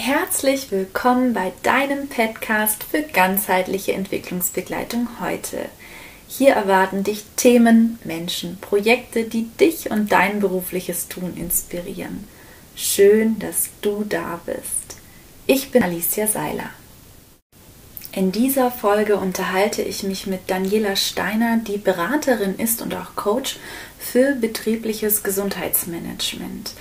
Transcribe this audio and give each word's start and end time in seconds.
Herzlich 0.00 0.70
willkommen 0.70 1.34
bei 1.34 1.52
deinem 1.64 2.06
Podcast 2.06 2.84
für 2.84 3.02
ganzheitliche 3.02 3.94
Entwicklungsbegleitung 3.94 5.08
heute. 5.20 5.68
Hier 6.28 6.52
erwarten 6.52 7.02
dich 7.02 7.24
Themen, 7.34 7.98
Menschen, 8.04 8.58
Projekte, 8.60 9.24
die 9.24 9.48
dich 9.58 9.90
und 9.90 10.12
dein 10.12 10.38
berufliches 10.38 11.08
Tun 11.08 11.36
inspirieren. 11.36 12.28
Schön, 12.76 13.40
dass 13.40 13.70
du 13.80 14.04
da 14.04 14.40
bist. 14.46 15.00
Ich 15.48 15.72
bin 15.72 15.82
Alicia 15.82 16.28
Seiler. 16.28 16.70
In 18.12 18.30
dieser 18.30 18.70
Folge 18.70 19.16
unterhalte 19.16 19.82
ich 19.82 20.04
mich 20.04 20.28
mit 20.28 20.48
Daniela 20.48 20.94
Steiner, 20.94 21.58
die 21.58 21.76
Beraterin 21.76 22.54
ist 22.56 22.82
und 22.82 22.94
auch 22.94 23.16
Coach 23.16 23.56
für 23.98 24.36
betriebliches 24.36 25.24
Gesundheitsmanagement 25.24 26.72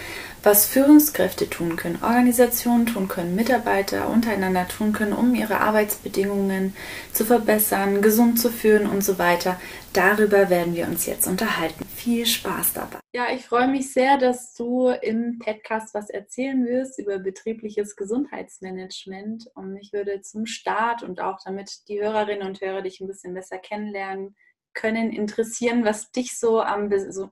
was 0.48 0.66
Führungskräfte 0.66 1.50
tun 1.50 1.75
können, 1.75 2.00
Organisationen 2.01 2.86
tun 2.86 3.10
können, 3.10 3.36
Mitarbeiter 3.36 4.07
untereinander 4.07 4.65
tun 4.65 4.93
können, 4.93 5.11
um 5.11 5.36
ihre 5.36 5.60
Arbeitsbedingungen 5.60 6.74
zu 7.11 7.25
verbessern, 7.25 8.01
gesund 8.01 8.39
zu 8.39 8.50
führen 8.50 8.88
und 8.88 9.04
so 9.04 9.19
weiter. 9.19 9.60
Darüber 9.91 10.50
werden 10.50 10.74
wir 10.74 10.88
uns 10.88 11.05
jetzt 11.05 11.28
unterhalten. 11.28 11.83
Viel 11.93 12.25
Spaß 12.25 12.71
dabei. 12.71 13.00
Ja, 13.14 13.25
ich 13.36 13.46
freue 13.46 13.68
mich 13.68 13.91
sehr, 13.91 14.18
dass 14.18 14.54
du 14.54 14.88
im 14.88 15.38
Podcast 15.39 15.93
was 15.93 16.10
erzählen 16.10 16.66
wirst 16.66 16.97
über 16.97 17.19
betriebliches 17.19 17.97
Gesundheitsmanagement. 17.97 19.52
Und 19.54 19.74
mich 19.74 19.91
würde 19.91 20.21
zum 20.21 20.46
Start 20.46 21.04
und 21.04 21.19
auch 21.19 21.39
damit 21.43 21.89
die 21.89 22.00
Hörerinnen 22.00 22.47
und 22.47 22.61
Hörer 22.61 22.83
dich 22.83 23.02
ein 23.02 23.07
bisschen 23.07 23.33
besser 23.33 23.57
kennenlernen, 23.57 24.33
können 24.78 25.12
interessieren, 25.12 25.84
was 25.84 26.12
dich 26.12 26.38
so 26.38 26.62
am, 26.62 26.92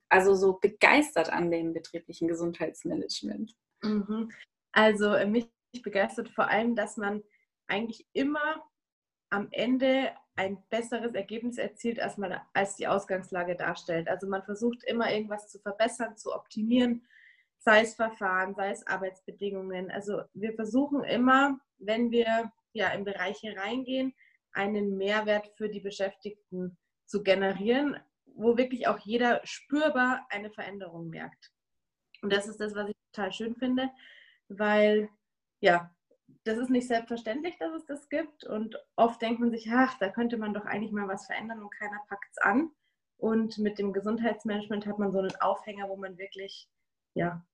also 0.10 0.34
so 0.34 0.54
begeistert 0.54 1.30
an 1.32 1.52
dem 1.52 1.74
betrieblichen 1.74 2.28
Gesundheitsmanagement. 2.28 3.56
Mhm. 3.84 4.32
Also 4.72 5.14
äh, 5.14 5.28
mich 5.28 5.48
begeistert 5.84 6.30
vor 6.30 6.50
allem, 6.50 6.76
dass 6.76 6.98
man 6.98 7.24
eigentlich 7.68 8.08
immer 8.14 8.66
am 9.30 9.48
Ende 9.52 10.12
ein 10.36 10.58
besseres 10.70 11.14
Ergebnis 11.14 11.60
erzielt, 11.60 12.00
als, 12.00 12.18
man, 12.18 12.42
als 12.54 12.78
die 12.78 12.88
Ausgangslage 12.88 13.56
darstellt. 13.56 14.08
Also 14.08 14.28
man 14.28 14.44
versucht 14.44 14.84
immer 14.84 15.12
irgendwas 15.14 15.48
zu 15.48 15.60
verbessern, 15.60 16.18
zu 16.18 16.34
optimieren, 16.34 17.06
sei 17.60 17.82
es 17.82 17.94
Verfahren, 17.94 18.56
sei 18.56 18.72
es 18.72 18.88
Arbeitsbedingungen. 18.88 19.92
Also 19.92 20.24
wir 20.34 20.54
versuchen 20.54 21.04
immer, 21.04 21.60
wenn 21.78 22.10
wir 22.10 22.52
ja 22.74 22.90
in 22.90 23.06
Bereiche 23.06 23.56
reingehen, 23.56 24.16
einen 24.52 24.98
Mehrwert 24.98 25.52
für 25.58 25.70
die 25.70 25.82
Beschäftigten 25.82 26.78
zu 27.06 27.24
generieren, 27.24 27.98
wo 28.26 28.58
wirklich 28.58 28.88
auch 28.88 29.00
jeder 29.00 29.42
spürbar 29.44 30.26
eine 30.30 30.52
Veränderung 30.52 31.10
merkt. 31.10 31.52
Und 32.22 32.34
das 32.34 32.48
ist 32.48 32.60
das, 32.60 32.76
was 32.76 32.90
ich 32.90 32.96
total 33.12 33.32
schön 33.32 33.56
finde, 33.56 33.90
weil 34.50 35.10
ja, 35.62 35.92
das 36.44 36.58
ist 36.58 36.70
nicht 36.70 36.88
selbstverständlich, 36.88 37.58
dass 37.58 37.74
es 37.74 37.86
das 37.86 38.10
gibt. 38.10 38.44
Und 38.44 38.78
oft 38.96 39.22
denkt 39.22 39.40
man 39.40 39.52
sich, 39.52 39.70
ach, 39.72 39.98
da 40.00 40.10
könnte 40.10 40.38
man 40.38 40.54
doch 40.54 40.66
eigentlich 40.66 40.92
mal 40.92 41.08
was 41.08 41.26
verändern 41.26 41.62
und 41.62 41.72
keiner 41.72 42.00
packt 42.08 42.30
es 42.32 42.38
an. 42.40 42.72
Und 43.18 43.58
mit 43.58 43.80
dem 43.80 43.94
Gesundheitsmanagement 43.94 44.86
hat 44.86 45.00
man 45.00 45.12
so 45.12 45.20
einen 45.20 45.36
Aufhänger, 45.40 45.88
wo 45.90 45.96
man 45.96 46.18
wirklich 46.18 46.70
ja, 47.14 47.46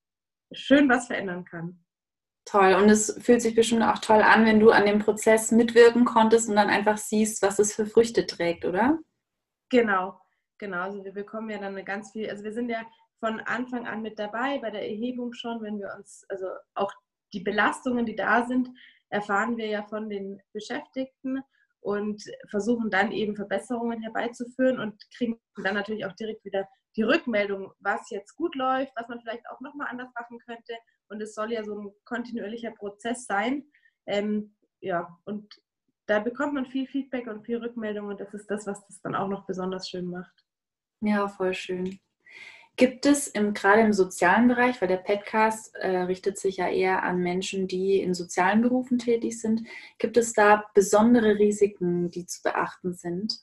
schön 0.52 0.90
was 0.90 1.08
verändern 1.08 1.46
kann. 1.46 1.84
Toll. 2.46 2.74
Und 2.74 2.90
es 2.90 3.18
fühlt 3.22 3.42
sich 3.42 3.56
bestimmt 3.56 3.84
auch 3.84 4.00
toll 4.00 4.22
an, 4.22 4.46
wenn 4.46 4.60
du 4.60 4.72
an 4.72 4.86
dem 4.86 5.00
Prozess 5.00 5.52
mitwirken 5.52 6.06
konntest 6.06 6.50
und 6.50 6.56
dann 6.56 6.70
einfach 6.70 6.98
siehst, 6.98 7.42
was 7.44 7.60
es 7.60 7.76
für 7.76 7.86
Früchte 7.86 8.26
trägt, 8.26 8.66
oder? 8.66 9.00
Genau, 9.72 10.20
genau. 10.60 10.82
Also 10.82 11.04
wir 11.04 11.14
bekommen 11.14 11.50
ja 11.50 11.58
dann 11.58 11.74
eine 11.74 11.84
ganz 11.84 12.12
viel, 12.12 12.30
also 12.30 12.44
wir 12.44 12.54
sind 12.54 12.70
ja 12.70 12.86
von 13.20 13.40
Anfang 13.40 13.88
an 13.88 14.02
mit 14.02 14.20
dabei 14.20 14.60
bei 14.60 14.70
der 14.70 14.82
Erhebung 14.88 15.34
schon, 15.34 15.62
wenn 15.62 15.80
wir 15.80 15.94
uns, 15.98 16.26
also 16.30 16.48
auch 16.76 16.92
die 17.34 17.40
Belastungen, 17.40 18.06
die 18.06 18.16
da 18.16 18.46
sind, 18.46 18.70
erfahren 19.10 19.58
wir 19.58 19.68
ja 19.68 19.84
von 19.84 20.10
den 20.10 20.42
Beschäftigten 20.54 21.42
und 21.80 22.22
versuchen 22.50 22.90
dann 22.90 23.12
eben 23.12 23.36
Verbesserungen 23.36 24.02
herbeizuführen 24.02 24.80
und 24.80 25.02
kriegen 25.16 25.40
dann 25.64 25.76
natürlich 25.76 26.06
auch 26.06 26.14
direkt 26.14 26.44
wieder 26.44 26.68
die 26.98 27.04
Rückmeldung, 27.04 27.72
was 27.80 28.10
jetzt 28.10 28.36
gut 28.36 28.56
läuft, 28.56 28.92
was 28.96 29.08
man 29.08 29.22
vielleicht 29.22 29.50
auch 29.50 29.62
nochmal 29.62 29.88
anders 29.90 30.10
machen 30.14 30.40
könnte. 30.40 30.74
Und 31.08 31.22
es 31.22 31.34
soll 31.34 31.54
ja 31.54 31.64
so 31.64 31.78
ein 31.80 31.92
kontinuierlicher 32.06 32.72
Prozess 32.72 33.26
sein. 33.26 33.66
Ähm, 34.06 34.56
ja, 34.82 35.08
und 35.26 35.54
da 36.06 36.20
bekommt 36.20 36.54
man 36.54 36.66
viel 36.66 36.88
Feedback 36.88 37.28
und 37.28 37.46
viel 37.46 37.58
Rückmeldung 37.58 38.08
und 38.08 38.20
das 38.20 38.34
ist 38.34 38.50
das, 38.50 38.68
was 38.68 38.86
das 38.88 39.02
dann 39.02 39.16
auch 39.16 39.28
noch 39.28 39.46
besonders 39.46 39.90
schön 39.90 40.08
macht. 40.08 40.46
Ja, 41.02 41.28
voll 41.28 41.54
schön. 41.54 42.00
Gibt 42.78 43.06
es 43.06 43.28
im, 43.28 43.54
gerade 43.54 43.82
im 43.82 43.94
sozialen 43.94 44.48
Bereich, 44.48 44.82
weil 44.82 44.88
der 44.88 44.98
Podcast 44.98 45.76
äh, 45.76 45.98
richtet 46.04 46.40
sich 46.40 46.58
ja 46.58 46.70
eher 46.70 47.04
an 47.04 47.20
Menschen, 47.20 47.68
die 47.68 48.00
in 48.00 48.14
sozialen 48.14 48.62
Berufen 48.62 48.98
tätig 48.98 49.40
sind, 49.40 49.68
gibt 50.00 50.18
es 50.18 50.34
da 50.34 50.64
besondere 50.74 51.38
Risiken, 51.38 52.10
die 52.10 52.26
zu 52.26 52.42
beachten 52.42 52.94
sind? 52.94 53.40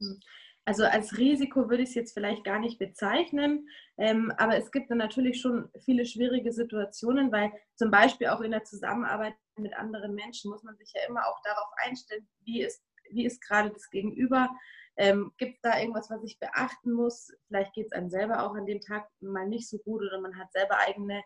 Hm. 0.00 0.20
Also 0.64 0.84
als 0.84 1.18
Risiko 1.18 1.68
würde 1.68 1.82
ich 1.82 1.88
es 1.90 1.94
jetzt 1.96 2.14
vielleicht 2.14 2.44
gar 2.44 2.60
nicht 2.60 2.78
bezeichnen, 2.78 3.68
ähm, 3.98 4.32
aber 4.36 4.56
es 4.56 4.70
gibt 4.70 4.90
dann 4.90 4.98
natürlich 4.98 5.40
schon 5.40 5.68
viele 5.84 6.06
schwierige 6.06 6.52
Situationen, 6.52 7.32
weil 7.32 7.52
zum 7.74 7.90
Beispiel 7.90 8.28
auch 8.28 8.40
in 8.40 8.52
der 8.52 8.62
Zusammenarbeit 8.62 9.34
mit 9.56 9.74
anderen 9.74 10.14
Menschen 10.14 10.50
muss 10.50 10.62
man 10.62 10.76
sich 10.76 10.92
ja 10.94 11.00
immer 11.08 11.26
auch 11.26 11.40
darauf 11.42 11.68
einstellen, 11.76 12.28
wie 12.44 12.62
ist, 12.62 12.82
wie 13.10 13.26
ist 13.26 13.40
gerade 13.40 13.70
das 13.70 13.90
Gegenüber. 13.90 14.50
Ähm, 14.96 15.32
Gibt 15.36 15.64
da 15.64 15.80
irgendwas, 15.80 16.10
was 16.10 16.22
ich 16.22 16.38
beachten 16.38 16.92
muss? 16.92 17.32
Vielleicht 17.48 17.72
geht 17.74 17.86
es 17.86 17.92
einem 17.92 18.10
selber 18.10 18.44
auch 18.44 18.54
an 18.54 18.66
dem 18.66 18.80
Tag 18.80 19.08
mal 19.20 19.48
nicht 19.48 19.68
so 19.68 19.78
gut 19.78 20.02
oder 20.02 20.20
man 20.20 20.38
hat 20.38 20.52
selber 20.52 20.78
eigene 20.78 21.22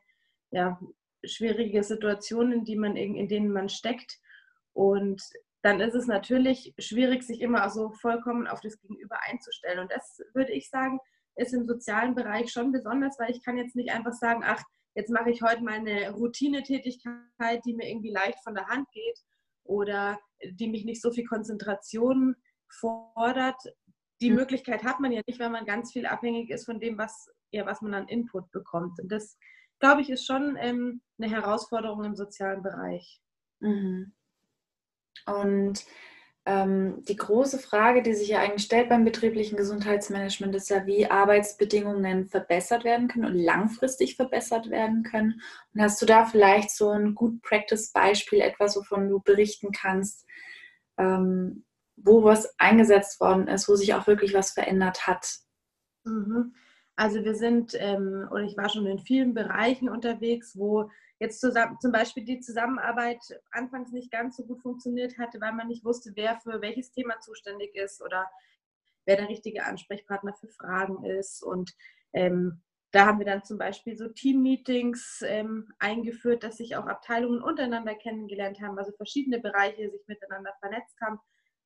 ja, 0.51 0.81
schwierige 1.25 1.83
Situationen, 1.83 2.65
die 2.65 2.77
man, 2.77 2.97
in 2.97 3.29
denen 3.29 3.53
man 3.53 3.69
steckt. 3.69 4.19
Und 4.73 5.23
dann 5.67 5.81
ist 5.81 5.95
es 5.95 6.07
natürlich 6.07 6.73
schwierig, 6.79 7.25
sich 7.25 7.41
immer 7.41 7.69
so 7.71 7.91
vollkommen 7.91 8.47
auf 8.47 8.61
das 8.61 8.79
Gegenüber 8.79 9.19
einzustellen. 9.29 9.81
Und 9.81 9.91
das 9.91 10.21
würde 10.33 10.53
ich 10.53 10.71
sagen, 10.71 11.01
ist 11.35 11.53
im 11.53 11.67
sozialen 11.67 12.15
Bereich 12.15 12.53
schon 12.53 12.71
besonders, 12.71 13.19
weil 13.19 13.33
ich 13.33 13.43
kann 13.43 13.59
jetzt 13.59 13.75
nicht 13.75 13.91
einfach 13.91 14.13
sagen, 14.13 14.43
ach, 14.45 14.63
jetzt 14.95 15.11
mache 15.11 15.31
ich 15.31 15.43
heute 15.43 15.65
mal 15.65 15.73
eine 15.73 16.13
Routinetätigkeit, 16.13 17.65
die 17.67 17.75
mir 17.75 17.89
irgendwie 17.89 18.13
leicht 18.13 18.39
von 18.45 18.55
der 18.55 18.69
Hand 18.69 18.89
geht 18.93 19.19
oder 19.65 20.21
die 20.41 20.69
mich 20.69 20.85
nicht 20.85 21.03
so 21.03 21.11
viel 21.11 21.27
Konzentration 21.27 22.37
fordert. 22.69 23.61
Die 24.21 24.31
mhm. 24.31 24.37
Möglichkeit 24.37 24.85
hat 24.85 25.01
man 25.01 25.11
ja 25.11 25.21
nicht, 25.27 25.41
weil 25.41 25.51
man 25.51 25.67
ganz 25.67 25.93
viel 25.93 26.07
abhängig 26.07 26.51
ist 26.51 26.67
von 26.67 26.79
dem, 26.79 26.97
was, 26.97 27.29
ja, 27.51 27.67
was 27.67 27.83
man 27.83 27.93
an 27.93 28.07
Input 28.07 28.53
bekommt. 28.53 29.01
Und 29.01 29.11
das, 29.11 29.37
glaube 29.81 30.01
ich, 30.01 30.11
ist 30.11 30.25
schon 30.25 30.57
ähm, 30.61 31.03
eine 31.19 31.29
Herausforderung 31.29 32.05
im 32.05 32.15
sozialen 32.15 32.63
Bereich. 32.63 33.21
Mhm. 33.59 34.13
Und 35.25 35.85
ähm, 36.49 37.03
die 37.09 37.17
große 37.17 37.59
Frage, 37.59 38.03
die 38.03 38.15
sich 38.15 38.29
ja 38.29 38.39
eigentlich 38.39 38.65
stellt 38.65 38.89
beim 38.89 39.05
betrieblichen 39.05 39.57
Gesundheitsmanagement, 39.57 40.55
ist 40.55 40.71
ja, 40.71 40.87
wie 40.87 41.11
Arbeitsbedingungen 41.11 42.29
verbessert 42.29 42.85
werden 42.85 43.09
können 43.09 43.25
und 43.25 43.35
langfristig 43.35 44.15
verbessert 44.15 44.71
werden 44.71 45.03
können. 45.03 45.41
Und 45.75 45.83
hast 45.83 46.01
du 46.01 46.07
da 46.07 46.25
vielleicht 46.25 46.71
so 46.71 46.91
ein 46.91 47.17
Good 47.17 47.43
Practice-Beispiel, 47.43 48.41
etwas, 48.41 48.77
wovon 48.77 49.09
du 49.09 49.21
berichten 49.21 49.73
kannst, 49.73 50.25
ähm, 50.99 51.65
wo 51.97 52.23
was 52.23 52.55
eingesetzt 52.59 53.21
worden 53.21 53.49
ist, 53.49 53.69
wo 53.69 53.75
sich 53.75 53.95
auch 53.95 54.07
wirklich 54.07 54.33
was 54.33 54.53
verändert 54.53 55.09
hat? 55.09 55.41
Mhm. 56.05 56.55
Also 56.95 57.25
wir 57.25 57.35
sind, 57.35 57.75
ähm, 57.75 58.29
oder 58.31 58.45
ich 58.45 58.57
war 58.57 58.69
schon 58.69 58.87
in 58.87 59.01
vielen 59.01 59.35
Bereichen 59.35 59.89
unterwegs, 59.89 60.57
wo 60.57 60.91
jetzt 61.19 61.41
zusammen, 61.41 61.79
zum 61.81 61.93
Beispiel 61.93 62.25
die 62.25 62.41
Zusammenarbeit 62.41 63.21
anfangs 63.51 63.93
nicht 63.93 64.11
ganz 64.11 64.37
so 64.37 64.45
gut 64.45 64.61
funktioniert 64.63 65.19
hatte, 65.19 65.41
weil 65.41 65.53
man 65.53 65.69
nicht 65.69 65.85
wusste, 65.85 66.13
wer 66.15 66.39
für 66.41 66.61
welches 66.61 66.91
Thema 66.93 67.19
zuständig 67.21 67.75
ist 67.75 68.03
oder 68.03 68.27
wer 69.07 69.17
der 69.17 69.29
richtige 69.29 69.65
Ansprechpartner 69.65 70.35
für 70.35 70.49
Fragen 70.49 71.05
ist. 71.05 71.43
Und 71.43 71.73
ähm, 72.13 72.63
da 72.93 73.07
haben 73.07 73.19
wir 73.19 73.27
dann 73.27 73.45
zum 73.45 73.59
Beispiel 73.59 73.97
so 73.97 74.09
Team-Meetings 74.09 75.23
ähm, 75.27 75.73
eingeführt, 75.79 76.43
dass 76.43 76.59
sich 76.59 76.77
auch 76.77 76.87
Abteilungen 76.87 77.43
untereinander 77.43 77.95
kennengelernt 77.95 78.61
haben, 78.61 78.79
also 78.79 78.93
verschiedene 78.93 79.41
Bereiche 79.41 79.91
sich 79.91 80.07
miteinander 80.07 80.53
vernetzt 80.61 80.97
haben, 81.01 81.19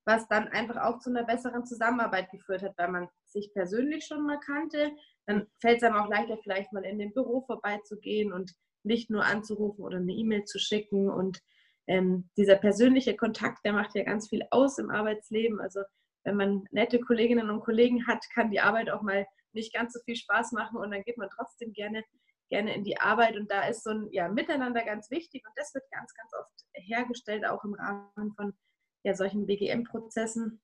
was 0.05 0.29
dann 0.29 0.49
einfach 0.49 0.76
auch 0.76 0.99
zu 0.99 1.11
einer 1.11 1.25
besseren 1.25 1.64
Zusammenarbeit 1.64 2.31
geführt 2.31 2.62
hat, 2.62 2.76
weil 2.79 2.88
man 2.88 3.08
sich 3.26 3.53
persönlich 3.53 4.06
schon 4.06 4.25
mal 4.25 4.41
kannte. 4.41 4.93
Dann 5.26 5.46
fällt 5.61 5.79
es 5.79 5.82
einem 5.82 5.96
auch 5.96 6.08
leichter, 6.08 6.38
vielleicht 6.38 6.73
mal 6.73 6.85
in 6.85 6.99
dem 6.99 7.12
Büro 7.12 7.43
vorbeizugehen 7.43 8.32
und 8.32 8.53
nicht 8.82 9.11
nur 9.11 9.25
anzurufen 9.25 9.85
oder 9.85 9.99
eine 9.99 10.12
E-Mail 10.12 10.44
zu 10.44 10.59
schicken. 10.59 11.11
Und 11.11 11.41
ähm, 11.87 12.31
dieser 12.37 12.56
persönliche 12.56 13.17
Kontakt, 13.17 13.65
der 13.65 13.73
macht 13.73 13.94
ja 13.94 14.05
ganz 14.05 14.29
viel 14.29 14.43
aus 14.50 14.79
im 14.79 14.91
Arbeitsleben. 14.91 15.61
Also 15.61 15.81
wenn 16.25 16.37
man 16.37 16.65
nette 16.71 17.00
Kolleginnen 17.00 17.50
und 17.50 17.61
Kollegen 17.61 18.06
hat, 18.06 18.25
kann 18.35 18.50
die 18.50 18.61
Arbeit 18.61 18.91
auch 18.91 19.03
mal 19.03 19.27
nicht 19.53 19.75
ganz 19.75 19.93
so 19.93 20.00
viel 20.05 20.17
Spaß 20.17 20.53
machen 20.53 20.79
und 20.79 20.91
dann 20.91 21.03
geht 21.03 21.19
man 21.19 21.29
trotzdem 21.29 21.73
gerne, 21.73 22.05
gerne 22.50 22.75
in 22.75 22.85
die 22.85 22.99
Arbeit. 22.99 23.37
Und 23.37 23.50
da 23.50 23.67
ist 23.67 23.82
so 23.82 23.91
ein 23.91 24.09
ja, 24.12 24.29
Miteinander 24.29 24.85
ganz 24.85 25.11
wichtig 25.11 25.43
und 25.47 25.53
das 25.56 25.75
wird 25.75 25.85
ganz, 25.91 26.15
ganz 26.15 26.32
oft 26.35 26.67
hergestellt, 26.75 27.47
auch 27.47 27.65
im 27.65 27.75
Rahmen 27.75 28.32
von 28.37 28.55
ja, 29.03 29.15
solchen 29.15 29.47
BGM-Prozessen, 29.47 30.61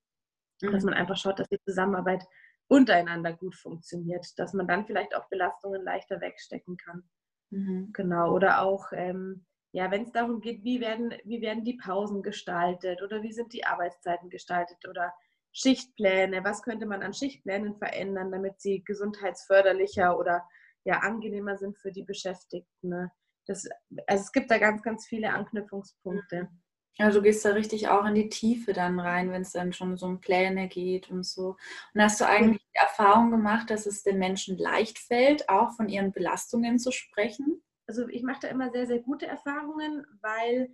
mhm. 0.63 0.73
dass 0.73 0.85
man 0.85 0.95
einfach 0.95 1.17
schaut, 1.17 1.39
dass 1.39 1.49
die 1.49 1.61
Zusammenarbeit 1.65 2.25
untereinander 2.69 3.33
gut 3.33 3.55
funktioniert, 3.55 4.27
dass 4.39 4.53
man 4.53 4.67
dann 4.67 4.87
vielleicht 4.87 5.15
auch 5.15 5.29
Belastungen 5.29 5.83
leichter 5.83 6.21
wegstecken 6.21 6.77
kann. 6.77 7.09
Mhm. 7.51 7.91
Genau, 7.93 8.33
oder 8.33 8.63
auch, 8.63 8.93
ähm, 8.93 9.45
ja, 9.73 9.91
wenn 9.91 10.03
es 10.05 10.13
darum 10.13 10.41
geht, 10.41 10.65
wie 10.65 10.81
werden, 10.81 11.15
wie 11.25 11.41
werden 11.41 11.65
die 11.65 11.77
Pausen 11.77 12.23
gestaltet 12.23 13.03
oder 13.03 13.23
wie 13.23 13.33
sind 13.33 13.53
die 13.53 13.65
Arbeitszeiten 13.65 14.31
gestaltet 14.31 14.89
oder 14.89 15.13
Schichtpläne, 15.53 16.45
was 16.45 16.63
könnte 16.63 16.87
man 16.87 17.03
an 17.03 17.15
Schichtplänen 17.15 17.77
verändern, 17.77 18.31
damit 18.31 18.61
sie 18.61 18.85
gesundheitsförderlicher 18.85 20.19
oder 20.19 20.47
ja, 20.85 21.01
angenehmer 21.01 21.57
sind 21.57 21.79
für 21.79 21.93
die 21.93 22.05
Beschäftigten. 22.05 22.89
Ne? 22.89 23.11
Das, 23.47 23.67
also 24.07 24.23
es 24.25 24.33
gibt 24.33 24.51
da 24.51 24.59
ganz, 24.59 24.83
ganz 24.83 25.07
viele 25.07 25.31
Anknüpfungspunkte. 25.33 26.49
Also 26.99 27.19
du 27.19 27.25
gehst 27.25 27.45
da 27.45 27.51
richtig 27.51 27.89
auch 27.89 28.07
in 28.07 28.15
die 28.15 28.31
Tiefe 28.31 28.73
dann 28.73 28.99
rein, 28.99 29.31
wenn 29.31 29.43
es 29.43 29.53
dann 29.53 29.73
schon 29.73 29.97
so 29.99 30.07
um 30.07 30.21
Pläne 30.21 30.69
geht 30.69 31.11
und 31.11 31.25
so. 31.25 31.57
Und 31.95 32.03
hast 32.03 32.21
du 32.21 32.27
eigentlich 32.27 32.63
die 32.73 32.79
Erfahrung 32.79 33.31
gemacht, 33.31 33.69
dass 33.71 33.85
es 33.87 34.03
den 34.03 34.19
Menschen 34.19 34.57
leicht 34.57 34.99
fällt, 34.99 35.49
auch 35.49 35.73
von 35.73 35.89
ihren 35.89 36.13
Belastungen 36.13 36.79
zu 36.79 36.93
sprechen? 36.93 37.63
Also 37.87 38.09
ich 38.09 38.23
mache 38.23 38.41
da 38.43 38.49
immer 38.49 38.71
sehr, 38.71 38.87
sehr 38.87 39.01
gute 39.01 39.27
Erfahrungen, 39.27 40.07
weil 40.23 40.71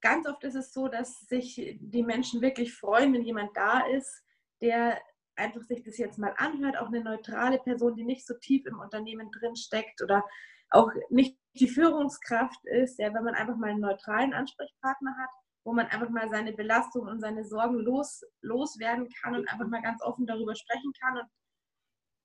ganz 0.00 0.26
oft 0.26 0.42
ist 0.44 0.56
es 0.56 0.72
so, 0.72 0.88
dass 0.88 1.20
sich 1.20 1.78
die 1.80 2.02
Menschen 2.02 2.42
wirklich 2.42 2.74
freuen, 2.74 3.12
wenn 3.14 3.22
jemand 3.22 3.56
da 3.56 3.86
ist, 3.86 4.22
der 4.60 5.00
einfach 5.36 5.62
sich 5.62 5.82
das 5.82 5.98
jetzt 5.98 6.18
mal 6.18 6.34
anhört, 6.38 6.76
auch 6.78 6.88
eine 6.88 7.02
neutrale 7.02 7.58
Person, 7.58 7.94
die 7.94 8.04
nicht 8.04 8.26
so 8.26 8.34
tief 8.34 8.66
im 8.66 8.80
Unternehmen 8.80 9.30
drin 9.30 9.54
steckt 9.54 10.02
oder 10.02 10.24
auch 10.70 10.90
nicht 11.10 11.38
die 11.54 11.68
Führungskraft 11.68 12.64
ist, 12.66 12.98
ja, 12.98 13.12
wenn 13.14 13.24
man 13.24 13.34
einfach 13.34 13.56
mal 13.56 13.70
einen 13.70 13.80
neutralen 13.80 14.34
Ansprechpartner 14.34 15.16
hat, 15.16 15.30
wo 15.64 15.72
man 15.72 15.86
einfach 15.86 16.10
mal 16.10 16.28
seine 16.28 16.52
Belastung 16.52 17.08
und 17.08 17.20
seine 17.20 17.44
Sorgen 17.44 17.80
los, 17.80 18.24
loswerden 18.40 19.08
kann 19.22 19.34
und 19.34 19.48
einfach 19.48 19.66
mal 19.66 19.82
ganz 19.82 20.02
offen 20.02 20.26
darüber 20.26 20.54
sprechen 20.54 20.92
kann. 21.00 21.18
Und 21.18 21.28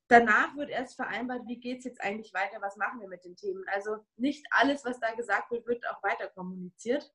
danach 0.09 0.55
wird 0.55 0.69
erst 0.69 0.95
vereinbart, 0.95 1.47
wie 1.47 1.59
geht 1.59 1.79
es 1.79 1.85
jetzt 1.85 2.01
eigentlich 2.01 2.33
weiter, 2.33 2.61
was 2.61 2.77
machen 2.77 2.99
wir 2.99 3.07
mit 3.07 3.23
den 3.23 3.35
Themen. 3.35 3.63
Also 3.67 3.97
nicht 4.17 4.45
alles, 4.51 4.85
was 4.85 4.99
da 4.99 5.13
gesagt 5.15 5.49
wird, 5.51 5.65
wird 5.65 5.88
auch 5.89 6.03
weiter 6.03 6.27
kommuniziert. 6.27 7.11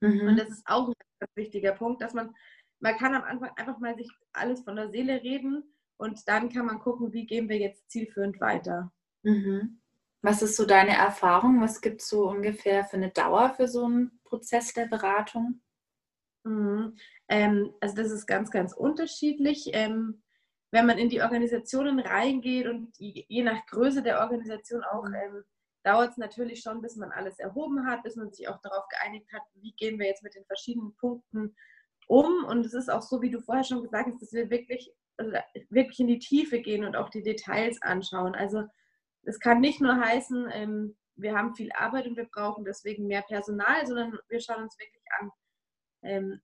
Mhm. 0.00 0.28
Und 0.28 0.36
das 0.38 0.48
ist 0.48 0.66
auch 0.66 0.88
ein 0.88 0.94
ganz 1.18 1.36
wichtiger 1.36 1.72
Punkt, 1.72 2.00
dass 2.00 2.14
man, 2.14 2.34
man 2.80 2.96
kann 2.96 3.14
am 3.14 3.24
Anfang 3.24 3.50
einfach 3.56 3.78
mal 3.78 3.96
sich 3.96 4.10
alles 4.32 4.62
von 4.62 4.76
der 4.76 4.90
Seele 4.90 5.22
reden 5.22 5.74
und 5.96 6.28
dann 6.28 6.48
kann 6.48 6.66
man 6.66 6.78
gucken, 6.78 7.12
wie 7.12 7.26
gehen 7.26 7.48
wir 7.48 7.58
jetzt 7.58 7.90
zielführend 7.90 8.40
weiter. 8.40 8.92
Mhm. 9.22 9.80
Was 10.22 10.42
ist 10.42 10.56
so 10.56 10.66
deine 10.66 10.96
Erfahrung? 10.96 11.60
Was 11.60 11.80
gibt 11.80 12.02
es 12.02 12.08
so 12.08 12.28
ungefähr 12.28 12.84
für 12.84 12.96
eine 12.96 13.10
Dauer 13.10 13.54
für 13.54 13.68
so 13.68 13.84
einen 13.84 14.20
Prozess 14.24 14.72
der 14.72 14.86
Beratung? 14.86 15.62
Mhm. 16.44 16.96
Ähm, 17.28 17.74
also 17.80 17.94
das 17.94 18.10
ist 18.10 18.26
ganz, 18.26 18.50
ganz 18.50 18.72
unterschiedlich. 18.72 19.70
Ähm, 19.72 20.22
wenn 20.70 20.86
man 20.86 20.98
in 20.98 21.08
die 21.08 21.22
Organisationen 21.22 22.00
reingeht 22.00 22.66
und 22.66 22.92
je 22.98 23.42
nach 23.42 23.64
Größe 23.66 24.02
der 24.02 24.20
Organisation 24.20 24.82
auch, 24.84 25.04
mhm. 25.04 25.14
ähm, 25.14 25.44
dauert 25.84 26.10
es 26.10 26.16
natürlich 26.18 26.60
schon, 26.60 26.82
bis 26.82 26.96
man 26.96 27.12
alles 27.12 27.38
erhoben 27.38 27.86
hat, 27.86 28.02
bis 28.02 28.16
man 28.16 28.30
sich 28.32 28.48
auch 28.48 28.60
darauf 28.62 28.86
geeinigt 28.88 29.32
hat, 29.32 29.42
wie 29.54 29.72
gehen 29.72 29.98
wir 29.98 30.06
jetzt 30.06 30.22
mit 30.22 30.34
den 30.34 30.44
verschiedenen 30.44 30.94
Punkten 30.96 31.54
um. 32.08 32.44
Und 32.44 32.66
es 32.66 32.74
ist 32.74 32.90
auch 32.90 33.02
so, 33.02 33.22
wie 33.22 33.30
du 33.30 33.40
vorher 33.40 33.64
schon 33.64 33.82
gesagt 33.82 34.10
hast, 34.10 34.20
dass 34.20 34.32
wir 34.32 34.50
wirklich, 34.50 34.92
also 35.16 35.32
wirklich 35.70 36.00
in 36.00 36.08
die 36.08 36.18
Tiefe 36.18 36.60
gehen 36.60 36.84
und 36.84 36.96
auch 36.96 37.08
die 37.08 37.22
Details 37.22 37.80
anschauen. 37.82 38.34
Also 38.34 38.64
es 39.28 39.38
kann 39.38 39.60
nicht 39.60 39.80
nur 39.80 40.00
heißen, 40.00 40.48
ähm, 40.52 40.96
wir 41.16 41.34
haben 41.36 41.54
viel 41.54 41.70
Arbeit 41.72 42.06
und 42.06 42.16
wir 42.16 42.26
brauchen 42.26 42.64
deswegen 42.64 43.06
mehr 43.06 43.22
Personal, 43.22 43.86
sondern 43.86 44.18
wir 44.28 44.40
schauen 44.40 44.62
uns 44.62 44.78
wirklich 44.78 45.04
an, 45.20 45.30
ähm, 46.02 46.40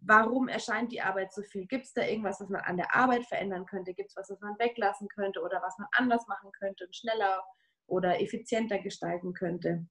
warum 0.00 0.48
erscheint 0.48 0.90
die 0.90 1.02
Arbeit 1.02 1.32
so 1.32 1.42
viel? 1.42 1.66
Gibt 1.66 1.84
es 1.84 1.92
da 1.92 2.02
irgendwas, 2.02 2.40
was 2.40 2.48
man 2.48 2.62
an 2.62 2.76
der 2.76 2.94
Arbeit 2.96 3.24
verändern 3.26 3.66
könnte? 3.66 3.94
Gibt 3.94 4.10
es 4.10 4.16
was, 4.16 4.30
was 4.30 4.40
man 4.40 4.58
weglassen 4.58 5.06
könnte 5.08 5.40
oder 5.42 5.62
was 5.62 5.78
man 5.78 5.86
anders 5.92 6.26
machen 6.26 6.50
könnte 6.58 6.86
und 6.86 6.96
schneller 6.96 7.44
oder 7.86 8.20
effizienter 8.20 8.80
gestalten 8.80 9.32
könnte? 9.32 9.86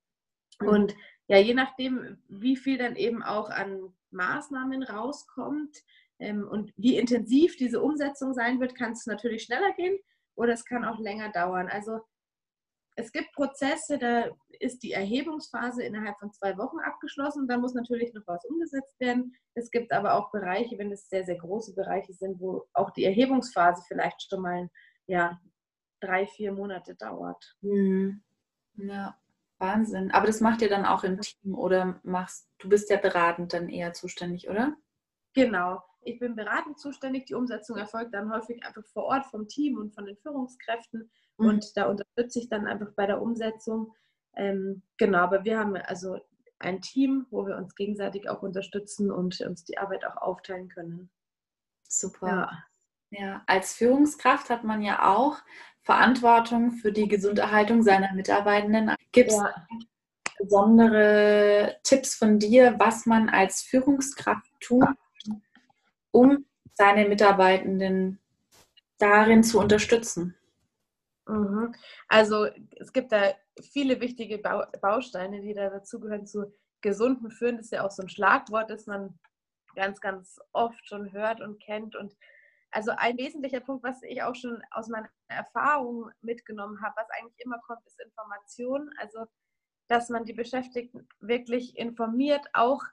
Mhm. 0.60 0.68
Und 0.68 0.96
ja, 1.28 1.38
je 1.38 1.54
nachdem, 1.54 2.22
wie 2.28 2.58
viel 2.58 2.78
dann 2.78 2.98
eben 2.98 3.24
auch 3.24 3.50
an 3.50 3.94
Maßnahmen 4.12 4.84
rauskommt 4.84 5.78
ähm, 6.18 6.46
und 6.46 6.74
wie 6.76 6.98
intensiv 6.98 7.56
diese 7.56 7.82
Umsetzung 7.82 8.34
sein 8.34 8.60
wird, 8.60 8.76
kann 8.76 8.92
es 8.92 9.06
natürlich 9.06 9.44
schneller 9.44 9.72
gehen 9.74 9.98
oder 10.40 10.54
es 10.54 10.66
kann 10.66 10.86
auch 10.86 10.98
länger 11.00 11.30
dauern. 11.30 11.68
Also 11.68 12.00
es 12.96 13.12
gibt 13.12 13.34
Prozesse, 13.34 13.98
da 13.98 14.26
ist 14.60 14.84
die 14.84 14.94
Erhebungsphase 14.94 15.84
innerhalb 15.84 16.18
von 16.18 16.32
zwei 16.32 16.58
Wochen 16.58 16.80
abgeschlossen. 16.80 17.48
Da 17.48 17.58
muss 17.58 17.74
natürlich 17.74 18.14
noch 18.14 18.26
was 18.26 18.44
umgesetzt 18.46 19.00
werden. 19.00 19.36
Es 19.54 19.70
gibt 19.70 19.92
aber 19.92 20.14
auch 20.14 20.32
Bereiche, 20.32 20.78
wenn 20.78 20.92
es 20.92 21.10
sehr, 21.10 21.26
sehr 21.26 21.38
große 21.38 21.76
Bereiche 21.76 22.14
sind, 22.14 22.40
wo 22.40 22.66
auch 22.74 22.92
die 22.92 23.04
Erhebungsphase 23.04 23.84
vielleicht 23.88 24.30
schon 24.30 24.42
mal 24.42 24.70
ja, 25.08 25.40
drei, 26.00 26.26
vier 26.26 26.54
Monate 26.54 26.96
dauert. 26.96 27.58
Mhm. 27.62 28.24
Ja, 28.76 29.18
Wahnsinn. 29.58 30.12
Aber 30.12 30.28
das 30.28 30.40
macht 30.40 30.62
ihr 30.62 30.70
dann 30.70 30.86
auch 30.86 31.04
im 31.04 31.20
Team 31.20 31.56
oder 31.56 32.00
machst 32.04 32.50
du 32.60 32.70
bist 32.70 32.90
ja 32.90 32.98
beratend 32.98 33.52
dann 33.54 33.68
eher 33.68 33.94
zuständig, 33.94 34.50
oder? 34.50 34.76
Genau 35.34 35.82
ich 36.02 36.20
bin 36.20 36.36
beratend 36.36 36.80
zuständig. 36.80 37.26
Die 37.26 37.36
Umsetzung 37.36 37.78
erfolgt 37.78 38.14
dann 38.14 38.32
häufig 38.32 38.64
einfach 38.64 38.86
vor 38.88 39.04
Ort 39.04 39.26
vom 39.26 39.48
Team 39.48 39.78
und 39.78 39.94
von 39.94 40.06
den 40.06 40.18
Führungskräften. 40.18 41.10
Mhm. 41.38 41.46
Und 41.48 41.78
da 41.78 41.86
unterstütze 41.88 42.40
ich 42.40 42.50
dann 42.50 42.68
einfach 42.68 42.92
bei 42.96 43.06
der 43.06 43.22
Umsetzung. 43.22 43.94
Ähm, 44.36 44.84
genau, 44.98 45.20
aber 45.20 45.44
wir 45.44 45.60
haben 45.60 45.76
also 45.76 46.20
ein 46.60 46.82
Team, 46.82 47.26
wo 47.30 47.46
wir 47.46 47.58
uns 47.58 47.76
gegenseitig 47.76 48.30
auch 48.30 48.42
unterstützen 48.42 49.12
und 49.12 49.40
uns 49.42 49.64
die 49.64 49.78
Arbeit 49.78 50.06
auch 50.06 50.18
aufteilen 50.18 50.70
können. 50.70 51.10
Super. 51.88 52.28
Ja. 53.12 53.20
ja, 53.20 53.44
als 53.48 53.74
Führungskraft 53.74 54.50
hat 54.50 54.64
man 54.64 54.82
ja 54.82 55.10
auch 55.10 55.38
Verantwortung 55.82 56.72
für 56.72 56.92
die 56.92 57.08
Gesunderhaltung 57.08 57.82
seiner 57.82 58.14
Mitarbeitenden. 58.14 58.94
Gibt 59.12 59.32
es 59.32 59.38
ja. 59.38 59.54
besondere 60.38 61.78
Tipps 61.84 62.16
von 62.16 62.40
dir, 62.40 62.76
was 62.78 63.06
man 63.06 63.30
als 63.30 63.62
Führungskraft 63.62 64.52
tun 64.60 64.86
um 66.12 66.46
seine 66.74 67.08
Mitarbeitenden 67.08 68.20
darin 68.98 69.44
zu 69.44 69.60
unterstützen? 69.60 70.36
Mhm. 71.28 71.74
Also 72.08 72.48
es 72.78 72.92
gibt 72.94 73.12
da 73.12 73.34
viele 73.62 74.00
wichtige 74.02 74.38
Bausteine, 74.38 75.42
die 75.42 75.54
da 75.54 75.70
dazugehören 75.70 76.26
zu 76.26 76.54
gesunden 76.82 77.30
Führen. 77.30 77.58
Das 77.58 77.66
ist 77.66 77.72
ja 77.72 77.86
auch 77.86 77.92
so 77.92 78.04
ein 78.04 78.10
Schlagwort, 78.10 78.70
das 78.70 78.88
man 78.88 79.20
ganz, 79.76 80.02
ganz 80.02 80.40
oft 80.52 80.88
schon 80.88 81.12
hört 81.12 81.42
und 81.42 81.60
kennt. 81.60 81.96
Und 81.96 82.16
also 82.72 82.92
ein 82.98 83.18
wesentlicher 83.18 83.60
Punkt, 83.60 83.84
was 83.84 84.02
ich 84.04 84.24
auch 84.24 84.36
schon 84.36 84.62
aus 84.72 84.88
meiner 84.88 85.10
Erfahrung 85.28 86.10
mitgenommen 86.22 86.82
habe, 86.82 86.96
was 86.98 87.10
eigentlich 87.12 87.40
immer 87.40 87.60
kommt, 87.68 87.86
ist 87.86 88.00
Information. 88.00 88.90
Also 88.98 89.26
dass 89.90 90.10
man 90.10 90.24
die 90.24 90.34
Beschäftigten 90.34 91.08
wirklich 91.20 91.76
informiert, 91.78 92.46
auch 92.54 92.84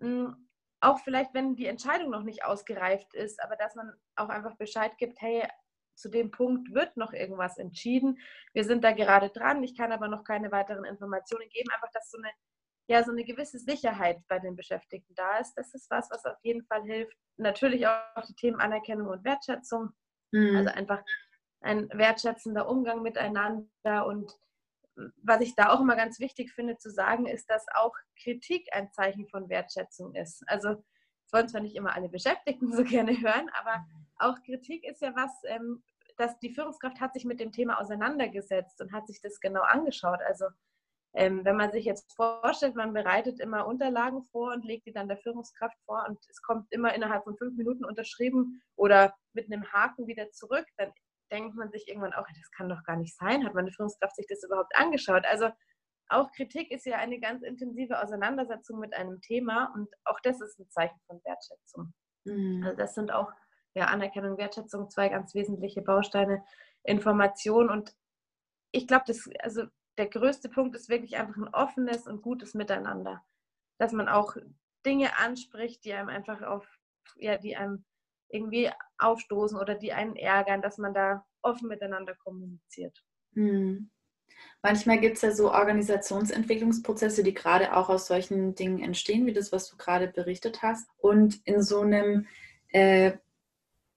hm, 0.00 0.45
auch 0.80 1.00
vielleicht, 1.00 1.34
wenn 1.34 1.56
die 1.56 1.66
Entscheidung 1.66 2.10
noch 2.10 2.22
nicht 2.22 2.44
ausgereift 2.44 3.14
ist, 3.14 3.42
aber 3.42 3.56
dass 3.56 3.74
man 3.74 3.92
auch 4.14 4.28
einfach 4.28 4.56
Bescheid 4.56 4.96
gibt, 4.98 5.20
hey, 5.20 5.46
zu 5.96 6.10
dem 6.10 6.30
Punkt 6.30 6.72
wird 6.74 6.96
noch 6.96 7.12
irgendwas 7.12 7.58
entschieden. 7.58 8.18
Wir 8.52 8.64
sind 8.64 8.84
da 8.84 8.92
gerade 8.92 9.30
dran. 9.30 9.62
Ich 9.62 9.76
kann 9.76 9.92
aber 9.92 10.08
noch 10.08 10.24
keine 10.24 10.52
weiteren 10.52 10.84
Informationen 10.84 11.48
geben. 11.48 11.70
Einfach, 11.72 11.90
dass 11.92 12.10
so 12.10 12.18
eine, 12.18 12.30
ja, 12.88 13.02
so 13.02 13.12
eine 13.12 13.24
gewisse 13.24 13.58
Sicherheit 13.58 14.18
bei 14.28 14.38
den 14.38 14.56
Beschäftigten 14.56 15.14
da 15.14 15.38
ist. 15.38 15.54
Das 15.54 15.72
ist 15.74 15.90
was, 15.90 16.10
was 16.10 16.24
auf 16.26 16.36
jeden 16.42 16.64
Fall 16.66 16.82
hilft. 16.82 17.16
Natürlich 17.38 17.86
auch 17.86 18.26
die 18.28 18.34
Themen 18.34 18.60
Anerkennung 18.60 19.08
und 19.08 19.24
Wertschätzung. 19.24 19.90
Mhm. 20.32 20.56
Also 20.56 20.70
einfach 20.70 21.02
ein 21.60 21.88
wertschätzender 21.92 22.68
Umgang 22.68 23.02
miteinander 23.02 24.06
und 24.06 24.30
was 25.22 25.40
ich 25.40 25.54
da 25.54 25.70
auch 25.70 25.80
immer 25.80 25.96
ganz 25.96 26.20
wichtig 26.20 26.52
finde 26.52 26.78
zu 26.78 26.90
sagen, 26.90 27.26
ist, 27.26 27.50
dass 27.50 27.66
auch 27.74 27.92
Kritik 28.22 28.68
ein 28.72 28.90
Zeichen 28.92 29.28
von 29.28 29.48
Wertschätzung 29.48 30.14
ist. 30.14 30.42
Also 30.46 30.70
das 30.70 31.32
wollen 31.32 31.48
zwar 31.48 31.60
nicht 31.60 31.76
immer 31.76 31.94
alle 31.94 32.08
Beschäftigten 32.08 32.72
so 32.76 32.84
gerne 32.84 33.20
hören, 33.20 33.50
aber 33.60 33.84
auch 34.18 34.42
Kritik 34.44 34.84
ist 34.84 35.02
ja 35.02 35.14
was, 35.14 35.32
ähm, 35.44 35.82
dass 36.16 36.38
die 36.38 36.54
Führungskraft 36.54 37.00
hat 37.00 37.12
sich 37.12 37.24
mit 37.24 37.40
dem 37.40 37.52
Thema 37.52 37.78
auseinandergesetzt 37.78 38.80
und 38.80 38.92
hat 38.92 39.06
sich 39.06 39.20
das 39.20 39.40
genau 39.40 39.62
angeschaut. 39.62 40.20
Also 40.26 40.46
ähm, 41.14 41.44
wenn 41.44 41.56
man 41.56 41.72
sich 41.72 41.84
jetzt 41.84 42.12
vorstellt, 42.14 42.74
man 42.74 42.92
bereitet 42.92 43.40
immer 43.40 43.66
Unterlagen 43.66 44.22
vor 44.24 44.52
und 44.52 44.64
legt 44.64 44.86
die 44.86 44.92
dann 44.92 45.08
der 45.08 45.16
Führungskraft 45.18 45.76
vor 45.84 46.04
und 46.08 46.18
es 46.28 46.42
kommt 46.42 46.70
immer 46.72 46.94
innerhalb 46.94 47.24
von 47.24 47.36
fünf 47.36 47.56
Minuten 47.56 47.84
unterschrieben 47.84 48.62
oder 48.76 49.14
mit 49.32 49.46
einem 49.46 49.70
Haken 49.72 50.06
wieder 50.06 50.30
zurück, 50.30 50.66
dann 50.76 50.92
denkt 51.30 51.56
man 51.56 51.70
sich 51.70 51.88
irgendwann 51.88 52.12
auch, 52.12 52.26
das 52.26 52.50
kann 52.50 52.68
doch 52.68 52.82
gar 52.84 52.96
nicht 52.96 53.16
sein. 53.16 53.44
Hat 53.44 53.54
meine 53.54 53.72
Führungskraft 53.72 54.16
sich 54.16 54.26
das 54.28 54.42
überhaupt 54.42 54.76
angeschaut? 54.76 55.24
Also 55.28 55.50
auch 56.08 56.30
Kritik 56.32 56.70
ist 56.70 56.86
ja 56.86 56.96
eine 56.96 57.18
ganz 57.18 57.42
intensive 57.42 58.00
Auseinandersetzung 58.00 58.78
mit 58.78 58.94
einem 58.94 59.20
Thema 59.20 59.72
und 59.74 59.88
auch 60.04 60.20
das 60.22 60.40
ist 60.40 60.58
ein 60.58 60.68
Zeichen 60.70 61.00
von 61.06 61.20
Wertschätzung. 61.24 61.92
Mhm. 62.24 62.62
Also 62.64 62.76
das 62.76 62.94
sind 62.94 63.12
auch 63.12 63.32
ja, 63.74 63.86
Anerkennung, 63.86 64.38
Wertschätzung, 64.38 64.88
zwei 64.88 65.08
ganz 65.08 65.34
wesentliche 65.34 65.82
Bausteine, 65.82 66.44
Information 66.84 67.68
und 67.70 67.94
ich 68.72 68.86
glaube, 68.86 69.12
also 69.40 69.64
der 69.98 70.08
größte 70.08 70.48
Punkt 70.48 70.76
ist 70.76 70.88
wirklich 70.88 71.16
einfach 71.16 71.36
ein 71.36 71.48
offenes 71.48 72.06
und 72.06 72.22
gutes 72.22 72.54
Miteinander, 72.54 73.24
dass 73.78 73.92
man 73.92 74.08
auch 74.08 74.36
Dinge 74.84 75.18
anspricht, 75.18 75.84
die 75.84 75.92
einem 75.92 76.08
einfach 76.08 76.42
auf, 76.42 76.66
ja, 77.16 77.38
die 77.38 77.56
einem 77.56 77.84
irgendwie 78.28 78.70
aufstoßen 78.98 79.58
oder 79.58 79.74
die 79.74 79.92
einen 79.92 80.16
ärgern, 80.16 80.62
dass 80.62 80.78
man 80.78 80.94
da 80.94 81.24
offen 81.42 81.68
miteinander 81.68 82.14
kommuniziert. 82.14 83.02
Hm. 83.34 83.90
Manchmal 84.62 84.98
gibt 84.98 85.16
es 85.16 85.22
ja 85.22 85.32
so 85.32 85.52
Organisationsentwicklungsprozesse, 85.52 87.22
die 87.22 87.34
gerade 87.34 87.76
auch 87.76 87.88
aus 87.88 88.06
solchen 88.06 88.54
Dingen 88.54 88.82
entstehen, 88.82 89.26
wie 89.26 89.32
das, 89.32 89.52
was 89.52 89.70
du 89.70 89.76
gerade 89.76 90.08
berichtet 90.08 90.62
hast. 90.62 90.88
Und 90.98 91.40
in 91.44 91.62
so 91.62 91.80
einem 91.80 92.26
äh, 92.68 93.12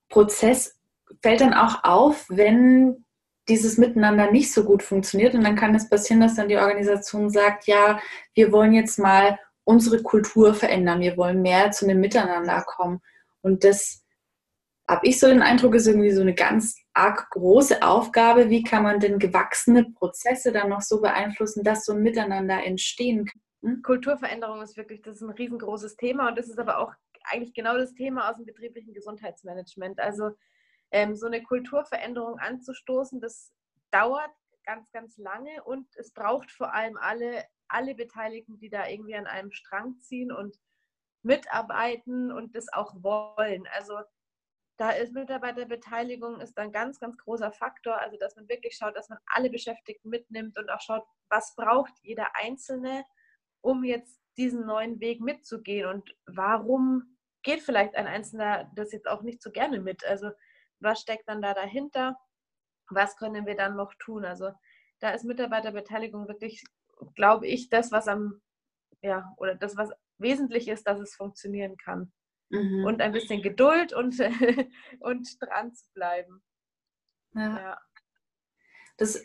Prozess 0.09 0.79
fällt 1.21 1.41
dann 1.41 1.53
auch 1.53 1.83
auf, 1.83 2.25
wenn 2.29 3.05
dieses 3.47 3.77
Miteinander 3.77 4.31
nicht 4.31 4.53
so 4.53 4.63
gut 4.63 4.83
funktioniert. 4.83 5.33
Und 5.33 5.43
dann 5.43 5.55
kann 5.55 5.73
es 5.73 5.89
passieren, 5.89 6.21
dass 6.21 6.35
dann 6.35 6.49
die 6.49 6.57
Organisation 6.57 7.29
sagt, 7.29 7.65
ja, 7.65 7.99
wir 8.33 8.51
wollen 8.51 8.73
jetzt 8.73 8.99
mal 8.99 9.39
unsere 9.63 10.01
Kultur 10.03 10.53
verändern, 10.53 11.01
wir 11.01 11.17
wollen 11.17 11.41
mehr 11.41 11.71
zu 11.71 11.85
einem 11.85 11.99
Miteinander 11.99 12.63
kommen. 12.65 13.01
Und 13.41 13.63
das 13.63 14.03
habe 14.89 15.05
ich 15.05 15.19
so 15.19 15.27
den 15.27 15.43
Eindruck, 15.43 15.75
ist 15.75 15.85
irgendwie 15.85 16.11
so 16.11 16.21
eine 16.21 16.33
ganz 16.33 16.75
arg 16.93 17.29
große 17.29 17.83
Aufgabe. 17.83 18.49
Wie 18.49 18.63
kann 18.63 18.81
man 18.81 18.99
denn 18.99 19.19
gewachsene 19.19 19.85
Prozesse 19.91 20.51
dann 20.51 20.69
noch 20.69 20.81
so 20.81 20.99
beeinflussen, 20.99 21.63
dass 21.63 21.85
so 21.85 21.93
ein 21.93 22.01
Miteinander 22.01 22.63
entstehen 22.65 23.25
kann? 23.25 23.41
Hm? 23.61 23.83
Kulturveränderung 23.83 24.61
ist 24.63 24.77
wirklich, 24.77 25.03
das 25.03 25.17
ist 25.17 25.21
ein 25.21 25.29
riesengroßes 25.29 25.95
Thema 25.95 26.29
und 26.29 26.39
das 26.39 26.49
ist 26.49 26.57
aber 26.57 26.79
auch 26.79 26.91
eigentlich 27.23 27.53
genau 27.53 27.77
das 27.77 27.93
Thema 27.93 28.31
aus 28.31 28.37
dem 28.37 28.47
betrieblichen 28.47 28.93
Gesundheitsmanagement. 28.95 29.99
Also 29.99 30.31
ähm, 30.89 31.15
so 31.15 31.27
eine 31.27 31.43
Kulturveränderung 31.43 32.39
anzustoßen, 32.39 33.21
das 33.21 33.53
dauert 33.91 34.31
ganz, 34.65 34.91
ganz 34.91 35.17
lange 35.17 35.63
und 35.65 35.87
es 35.97 36.11
braucht 36.11 36.51
vor 36.51 36.73
allem 36.73 36.97
alle, 36.97 37.43
alle 37.67 37.93
Beteiligten, 37.93 38.57
die 38.57 38.69
da 38.69 38.87
irgendwie 38.87 39.15
an 39.15 39.27
einem 39.27 39.51
Strang 39.51 39.99
ziehen 39.99 40.31
und 40.31 40.57
mitarbeiten 41.21 42.31
und 42.31 42.55
das 42.55 42.73
auch 42.73 42.95
wollen. 43.03 43.67
Also 43.75 43.99
da 44.79 44.91
ist 44.91 45.13
Mitarbeiterbeteiligung 45.13 46.39
ist 46.39 46.57
ein 46.57 46.71
ganz, 46.71 47.01
ganz 47.01 47.17
großer 47.17 47.51
Faktor. 47.51 47.99
Also 47.99 48.17
dass 48.17 48.37
man 48.37 48.47
wirklich 48.47 48.77
schaut, 48.77 48.95
dass 48.95 49.09
man 49.09 49.19
alle 49.25 49.49
Beschäftigten 49.49 50.09
mitnimmt 50.09 50.57
und 50.57 50.69
auch 50.69 50.79
schaut, 50.79 51.03
was 51.29 51.53
braucht 51.55 51.91
jeder 52.01 52.33
Einzelne, 52.35 53.03
um 53.59 53.83
jetzt 53.83 54.21
diesen 54.37 54.65
neuen 54.65 55.01
Weg 55.01 55.19
mitzugehen 55.19 55.85
und 55.85 56.15
warum 56.25 57.17
geht 57.43 57.61
vielleicht 57.61 57.95
ein 57.95 58.07
Einzelner 58.07 58.71
das 58.73 58.93
jetzt 58.93 59.07
auch 59.07 59.21
nicht 59.21 59.41
so 59.41 59.51
gerne 59.51 59.81
mit. 59.81 60.05
Also 60.05 60.31
was 60.79 61.01
steckt 61.01 61.27
dann 61.27 61.41
da 61.41 61.53
dahinter? 61.53 62.17
Was 62.89 63.17
können 63.17 63.45
wir 63.45 63.57
dann 63.57 63.75
noch 63.75 63.93
tun? 63.95 64.23
Also 64.23 64.51
da 64.99 65.09
ist 65.11 65.25
Mitarbeiterbeteiligung 65.25 66.29
wirklich, 66.29 66.63
glaube 67.15 67.47
ich, 67.47 67.67
das, 67.67 67.91
was 67.91 68.07
am, 68.07 68.41
ja, 69.01 69.33
oder 69.35 69.55
das, 69.55 69.75
was 69.75 69.91
wesentlich 70.17 70.69
ist, 70.69 70.87
dass 70.87 70.99
es 70.99 71.15
funktionieren 71.15 71.75
kann. 71.75 72.13
Mhm. 72.49 72.85
Und 72.85 73.01
ein 73.01 73.11
bisschen 73.11 73.41
Geduld 73.41 73.93
und, 73.93 74.15
und 74.99 75.41
dran 75.41 75.73
zu 75.73 75.85
bleiben. 75.93 76.41
Ja. 77.33 77.59
ja. 77.59 77.81
Das 78.97 79.23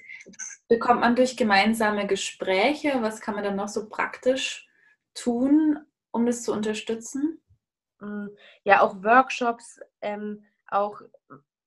bekommt 0.68 1.00
man 1.00 1.16
durch 1.16 1.36
gemeinsame 1.36 2.06
Gespräche. 2.06 3.02
Was 3.02 3.20
kann 3.20 3.34
man 3.34 3.44
dann 3.44 3.56
noch 3.56 3.68
so 3.68 3.88
praktisch 3.88 4.68
tun, 5.14 5.78
um 6.12 6.26
das 6.26 6.42
zu 6.42 6.52
unterstützen? 6.52 7.42
Mm, 8.00 8.28
ja, 8.62 8.82
auch 8.82 9.02
Workshops, 9.02 9.80
ähm, 10.00 10.44
auch 10.68 11.00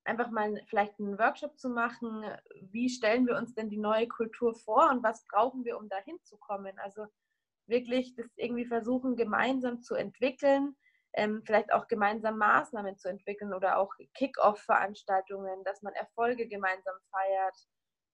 einfach 0.05 0.29
mal 0.29 0.61
vielleicht 0.67 0.97
einen 0.99 1.19
Workshop 1.19 1.59
zu 1.59 1.69
machen. 1.69 2.23
Wie 2.61 2.89
stellen 2.89 3.27
wir 3.27 3.35
uns 3.35 3.53
denn 3.55 3.69
die 3.69 3.77
neue 3.77 4.07
Kultur 4.07 4.55
vor 4.55 4.89
und 4.89 5.03
was 5.03 5.25
brauchen 5.25 5.65
wir, 5.65 5.77
um 5.77 5.89
dahin 5.89 6.17
zu 6.23 6.37
kommen? 6.37 6.79
Also 6.79 7.07
wirklich 7.65 8.15
das 8.15 8.27
irgendwie 8.37 8.65
versuchen, 8.65 9.17
gemeinsam 9.17 9.81
zu 9.81 9.95
entwickeln 9.95 10.77
ähm, 11.13 11.41
vielleicht 11.45 11.73
auch 11.73 11.87
gemeinsam 11.87 12.37
Maßnahmen 12.37 12.97
zu 12.97 13.09
entwickeln 13.09 13.53
oder 13.53 13.77
auch 13.77 13.93
Kick-Off-Veranstaltungen, 14.13 15.63
dass 15.63 15.81
man 15.81 15.93
Erfolge 15.93 16.47
gemeinsam 16.47 16.95
feiert, 17.11 17.55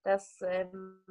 dass 0.04 0.38
ähm, 0.42 1.02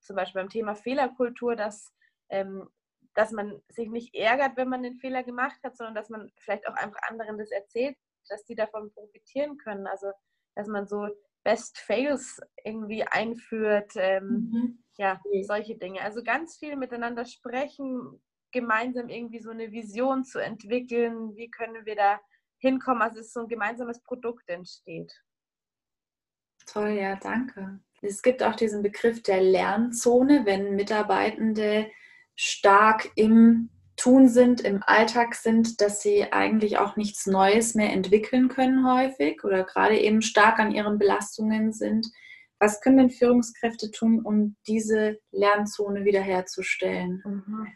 zum 0.00 0.16
Beispiel 0.16 0.42
beim 0.42 0.50
Thema 0.50 0.74
Fehlerkultur, 0.74 1.56
dass, 1.56 1.92
ähm, 2.30 2.68
dass 3.14 3.32
man 3.32 3.62
sich 3.68 3.88
nicht 3.88 4.14
ärgert, 4.14 4.56
wenn 4.56 4.68
man 4.68 4.82
den 4.82 4.96
Fehler 4.96 5.22
gemacht 5.22 5.58
hat, 5.62 5.76
sondern 5.76 5.94
dass 5.94 6.08
man 6.08 6.30
vielleicht 6.38 6.66
auch 6.68 6.74
einfach 6.74 7.00
anderen 7.08 7.38
das 7.38 7.50
erzählt, 7.50 7.96
dass 8.28 8.44
die 8.44 8.54
davon 8.54 8.92
profitieren 8.92 9.56
können. 9.58 9.86
Also 9.86 10.10
dass 10.54 10.66
man 10.66 10.86
so 10.86 11.08
Best 11.42 11.78
Fails 11.78 12.40
irgendwie 12.64 13.04
einführt, 13.04 13.92
ähm, 13.96 14.50
mhm. 14.52 14.84
ja, 14.98 15.20
solche 15.42 15.76
Dinge. 15.76 16.02
Also 16.02 16.22
ganz 16.22 16.58
viel 16.58 16.76
miteinander 16.76 17.24
sprechen, 17.24 18.20
gemeinsam 18.52 19.08
irgendwie 19.08 19.40
so 19.40 19.50
eine 19.50 19.72
Vision 19.72 20.24
zu 20.24 20.38
entwickeln, 20.38 21.34
wie 21.36 21.50
können 21.50 21.84
wir 21.86 21.96
da 21.96 22.20
hinkommen, 22.58 23.02
also 23.02 23.20
es 23.20 23.32
so 23.32 23.40
ein 23.40 23.48
gemeinsames 23.48 24.02
Produkt 24.02 24.48
entsteht. 24.48 25.12
Toll, 26.66 26.90
ja, 26.90 27.16
danke. 27.16 27.80
Es 28.02 28.22
gibt 28.22 28.42
auch 28.42 28.54
diesen 28.54 28.82
Begriff 28.82 29.22
der 29.22 29.42
Lernzone, 29.42 30.46
wenn 30.46 30.76
Mitarbeitende 30.76 31.90
stark 32.34 33.10
im 33.16 33.70
Tun 33.96 34.28
sind, 34.28 34.62
im 34.62 34.82
Alltag 34.82 35.34
sind, 35.34 35.82
dass 35.82 36.00
sie 36.00 36.32
eigentlich 36.32 36.78
auch 36.78 36.96
nichts 36.96 37.26
Neues 37.26 37.74
mehr 37.74 37.92
entwickeln 37.92 38.48
können 38.48 38.86
häufig 38.90 39.44
oder 39.44 39.64
gerade 39.64 39.98
eben 39.98 40.22
stark 40.22 40.58
an 40.58 40.70
ihren 40.70 40.98
Belastungen 40.98 41.72
sind. 41.72 42.06
Was 42.58 42.80
können 42.80 42.96
denn 42.96 43.10
Führungskräfte 43.10 43.90
tun, 43.90 44.20
um 44.20 44.56
diese 44.66 45.18
Lernzone 45.32 46.04
wiederherzustellen? 46.04 47.22
Mhm. 47.26 47.66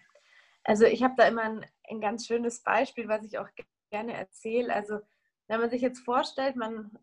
Also 0.64 0.86
ich 0.86 1.02
habe 1.02 1.14
da 1.16 1.28
immer 1.28 1.42
ein, 1.42 1.66
ein, 1.88 2.00
ganz 2.00 2.26
schönes 2.26 2.62
Beispiel, 2.62 3.08
was 3.08 3.24
ich 3.24 3.38
auch 3.38 3.48
gerne 3.90 4.14
erzähle. 4.14 4.74
Also 4.74 5.00
wenn 5.46 5.60
man 5.60 5.70
sich 5.70 5.82
jetzt 5.82 6.00
vorstellt, 6.00 6.56
man 6.56 6.98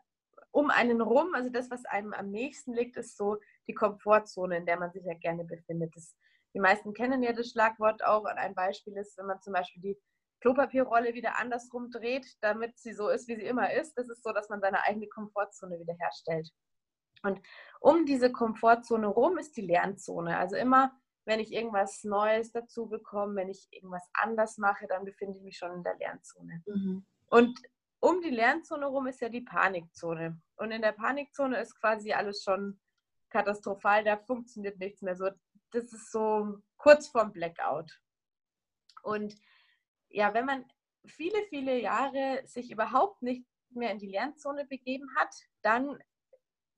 um 0.52 0.70
einen 0.70 1.00
rum, 1.00 1.34
also 1.34 1.50
das, 1.50 1.72
was 1.72 1.86
einem 1.86 2.14
am 2.14 2.30
nächsten 2.30 2.74
liegt, 2.74 2.98
ist 2.98 3.16
so 3.16 3.38
die 3.68 3.74
Komfortzone, 3.74 4.58
in 4.58 4.66
der 4.66 4.78
man 4.78 4.92
sich 4.92 5.06
ja 5.06 5.14
gerne 5.14 5.46
befindet. 5.46 5.96
Das, 5.96 6.16
die 6.54 6.60
meisten 6.60 6.94
kennen 6.94 7.24
ja 7.24 7.32
das 7.32 7.50
Schlagwort 7.52 8.04
auch. 8.04 8.24
Und 8.24 8.38
ein 8.38 8.56
Beispiel 8.56 8.98
ist, 8.98 9.18
wenn 9.18 9.28
man 9.28 9.42
zum 9.42 9.54
Beispiel 9.54 9.82
die 9.82 10.02
Klopapierrolle 10.42 11.14
wieder 11.14 11.38
andersrum 11.38 11.92
dreht, 11.92 12.26
damit 12.42 12.78
sie 12.78 12.94
so 12.94 13.10
ist, 13.10 13.28
wie 13.28 13.36
sie 13.36 13.46
immer 13.46 13.72
ist. 13.72 13.94
Das 13.98 14.10
ist 14.10 14.24
so, 14.24 14.34
dass 14.34 14.50
man 14.50 14.60
seine 14.60 14.84
eigene 14.84 15.08
Komfortzone 15.08 15.80
wiederherstellt. 15.80 16.50
Und 17.24 17.40
um 17.80 18.06
diese 18.06 18.32
Komfortzone 18.32 19.08
rum 19.08 19.38
ist 19.38 19.56
die 19.56 19.62
Lernzone. 19.62 20.38
Also 20.38 20.56
immer 20.56 20.92
wenn 21.26 21.40
ich 21.40 21.52
irgendwas 21.52 22.04
Neues 22.04 22.52
dazu 22.52 22.88
bekomme, 22.88 23.36
wenn 23.36 23.50
ich 23.50 23.68
irgendwas 23.72 24.08
anders 24.14 24.58
mache, 24.58 24.88
dann 24.88 25.06
befinde 25.06 25.38
ich 25.38 25.44
mich 25.44 25.58
schon 25.58 25.74
in 25.74 25.84
der 25.84 25.98
Lernzone. 25.98 26.64
Mhm. 26.66 27.06
Und 27.28 27.60
um 28.00 28.22
die 28.22 28.32
Lernzone 28.32 28.88
rum 28.88 29.08
ist 29.08 29.22
ja 29.22 29.30
die 29.30 29.42
Panikzone. 29.42 30.42
Und 30.56 30.72
in 30.72 30.82
der 30.82 30.92
Panikzone 30.94 31.60
ist 31.60 31.80
quasi 31.80 32.14
alles 32.14 32.44
schon 32.44 32.80
katastrophal, 33.30 34.04
da 34.04 34.18
funktioniert 34.18 34.80
nichts 34.80 35.02
mehr 35.02 35.16
so. 35.16 35.30
Das 35.72 35.94
ist 35.94 36.12
so 36.12 36.58
kurz 36.78 37.08
vorm 37.08 37.32
Blackout. 37.32 38.02
Und 39.04 39.36
ja, 40.10 40.34
wenn 40.34 40.46
man 40.46 40.66
viele, 41.06 41.44
viele 41.50 41.80
Jahre 41.80 42.42
sich 42.46 42.72
überhaupt 42.72 43.22
nicht 43.22 43.46
mehr 43.70 43.92
in 43.92 44.00
die 44.00 44.10
Lernzone 44.10 44.66
begeben 44.66 45.08
hat, 45.16 45.34
dann 45.62 45.98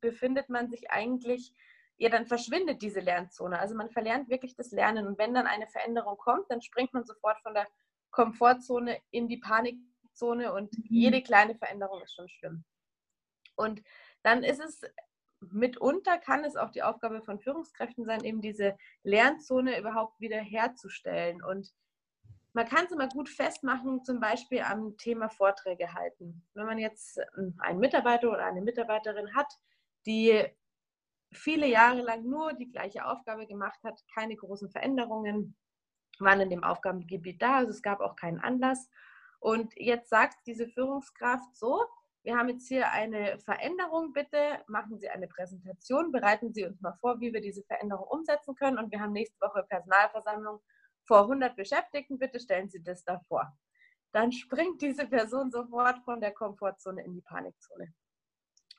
befindet 0.01 0.49
man 0.49 0.69
sich 0.69 0.91
eigentlich 0.91 1.53
ja, 1.97 2.09
dann 2.09 2.25
verschwindet 2.25 2.81
diese 2.81 2.99
Lernzone. 2.99 3.59
Also 3.59 3.75
man 3.75 3.89
verlernt 3.89 4.29
wirklich 4.29 4.55
das 4.55 4.71
Lernen. 4.71 5.07
Und 5.07 5.17
wenn 5.17 5.33
dann 5.33 5.47
eine 5.47 5.67
Veränderung 5.67 6.17
kommt, 6.17 6.49
dann 6.49 6.61
springt 6.61 6.93
man 6.93 7.05
sofort 7.05 7.39
von 7.41 7.53
der 7.53 7.67
Komfortzone 8.11 8.99
in 9.11 9.27
die 9.27 9.37
Panikzone 9.37 10.53
und 10.53 10.77
mhm. 10.77 10.85
jede 10.89 11.21
kleine 11.21 11.55
Veränderung 11.55 12.01
ist 12.01 12.15
schon 12.15 12.29
schlimm. 12.29 12.63
Und 13.55 13.81
dann 14.23 14.43
ist 14.43 14.59
es 14.59 14.81
mitunter, 15.51 16.17
kann 16.17 16.43
es 16.43 16.55
auch 16.55 16.71
die 16.71 16.83
Aufgabe 16.83 17.21
von 17.21 17.39
Führungskräften 17.39 18.05
sein, 18.05 18.23
eben 18.23 18.41
diese 18.41 18.77
Lernzone 19.03 19.77
überhaupt 19.79 20.19
wieder 20.19 20.37
herzustellen. 20.37 21.43
Und 21.43 21.73
man 22.53 22.67
kann 22.67 22.85
es 22.85 22.91
immer 22.91 23.09
gut 23.09 23.29
festmachen, 23.29 24.03
zum 24.03 24.19
Beispiel 24.19 24.61
am 24.61 24.95
Thema 24.97 25.29
Vorträge 25.29 25.93
halten. 25.93 26.45
Wenn 26.53 26.65
man 26.65 26.77
jetzt 26.77 27.19
einen 27.59 27.79
Mitarbeiter 27.79 28.29
oder 28.29 28.45
eine 28.45 28.61
Mitarbeiterin 28.61 29.35
hat, 29.35 29.51
die 30.05 30.45
viele 31.33 31.67
Jahre 31.67 32.01
lang 32.01 32.23
nur 32.23 32.53
die 32.53 32.71
gleiche 32.71 33.05
Aufgabe 33.05 33.47
gemacht 33.47 33.79
hat, 33.83 33.99
keine 34.13 34.35
großen 34.35 34.69
Veränderungen 34.69 35.55
waren 36.19 36.41
in 36.41 36.49
dem 36.49 36.63
Aufgabengebiet 36.63 37.41
da, 37.41 37.57
also 37.57 37.71
es 37.71 37.81
gab 37.81 37.99
auch 37.99 38.15
keinen 38.15 38.39
Anlass. 38.39 38.89
Und 39.39 39.73
jetzt 39.75 40.09
sagt 40.09 40.37
diese 40.45 40.67
Führungskraft 40.67 41.55
so, 41.55 41.83
wir 42.23 42.37
haben 42.37 42.47
jetzt 42.47 42.67
hier 42.69 42.89
eine 42.91 43.37
Veränderung, 43.39 44.13
bitte 44.13 44.63
machen 44.67 44.97
Sie 44.97 45.09
eine 45.09 45.27
Präsentation, 45.27 46.11
bereiten 46.11 46.53
Sie 46.53 46.65
uns 46.65 46.79
mal 46.79 46.95
vor, 47.01 47.19
wie 47.19 47.33
wir 47.33 47.41
diese 47.41 47.63
Veränderung 47.63 48.07
umsetzen 48.07 48.55
können 48.55 48.77
und 48.77 48.91
wir 48.91 49.01
haben 49.01 49.11
nächste 49.11 49.39
Woche 49.41 49.65
Personalversammlung 49.67 50.61
vor 51.05 51.23
100 51.23 51.55
Beschäftigten, 51.57 52.17
bitte 52.17 52.39
stellen 52.39 52.69
Sie 52.69 52.81
das 52.81 53.03
da 53.03 53.19
vor. 53.27 53.51
Dann 54.13 54.31
springt 54.31 54.81
diese 54.81 55.05
Person 55.05 55.51
sofort 55.51 55.99
von 56.05 56.21
der 56.21 56.31
Komfortzone 56.31 57.03
in 57.03 57.13
die 57.13 57.21
Panikzone. 57.21 57.93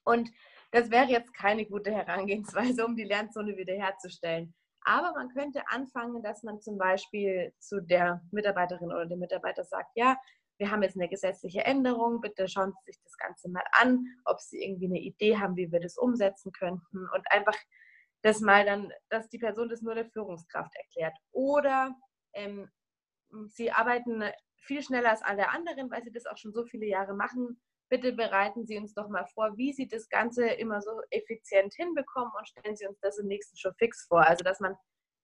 Und 0.04 0.30
das 0.75 0.90
wäre 0.90 1.07
jetzt 1.07 1.33
keine 1.33 1.64
gute 1.66 1.93
Herangehensweise, 1.93 2.85
um 2.85 2.97
die 2.97 3.04
Lernzone 3.04 3.57
wiederherzustellen. 3.57 4.52
Aber 4.85 5.12
man 5.12 5.28
könnte 5.28 5.62
anfangen, 5.69 6.21
dass 6.23 6.43
man 6.43 6.61
zum 6.61 6.78
Beispiel 6.78 7.54
zu 7.61 7.81
der 7.81 8.21
Mitarbeiterin 8.33 8.88
oder 8.88 9.07
dem 9.07 9.21
Mitarbeiter 9.21 9.62
sagt, 9.62 9.90
ja, 9.95 10.16
wir 10.59 10.71
haben 10.71 10.83
jetzt 10.83 10.97
eine 10.97 11.09
gesetzliche 11.09 11.64
Änderung, 11.64 12.21
bitte 12.21 12.49
schauen 12.49 12.73
Sie 12.73 12.93
sich 12.93 13.00
das 13.02 13.16
Ganze 13.16 13.49
mal 13.49 13.62
an, 13.73 14.04
ob 14.25 14.40
Sie 14.40 14.62
irgendwie 14.62 14.87
eine 14.87 14.99
Idee 14.99 15.38
haben, 15.38 15.57
wie 15.57 15.71
wir 15.71 15.81
das 15.81 15.97
umsetzen 15.97 16.50
könnten 16.50 17.09
und 17.14 17.25
einfach 17.31 17.57
das 18.23 18.40
mal 18.40 18.64
dann, 18.64 18.93
dass 19.11 19.28
die 19.28 19.38
Person 19.38 19.69
das 19.69 19.81
nur 19.81 19.95
der 19.95 20.07
Führungskraft 20.07 20.75
erklärt. 20.75 21.16
Oder 21.31 21.95
ähm, 22.33 22.69
sie 23.49 23.71
arbeiten 23.71 24.25
viel 24.57 24.83
schneller 24.83 25.11
als 25.11 25.23
alle 25.23 25.50
anderen, 25.50 25.90
weil 25.90 26.02
sie 26.02 26.12
das 26.12 26.26
auch 26.26 26.37
schon 26.37 26.52
so 26.52 26.64
viele 26.64 26.87
Jahre 26.87 27.14
machen. 27.14 27.61
Bitte 27.88 28.12
bereiten 28.12 28.66
Sie 28.66 28.78
uns 28.78 28.94
doch 28.94 29.08
mal 29.08 29.26
vor, 29.34 29.56
wie 29.56 29.72
Sie 29.72 29.86
das 29.86 30.08
Ganze 30.08 30.46
immer 30.46 30.80
so 30.80 31.00
effizient 31.10 31.74
hinbekommen 31.74 32.32
und 32.36 32.48
stellen 32.48 32.76
Sie 32.76 32.86
uns 32.86 32.98
das 33.00 33.18
im 33.18 33.26
nächsten 33.26 33.56
schon 33.56 33.74
fix 33.74 34.06
vor. 34.06 34.26
Also, 34.26 34.42
dass 34.42 34.60
man 34.60 34.74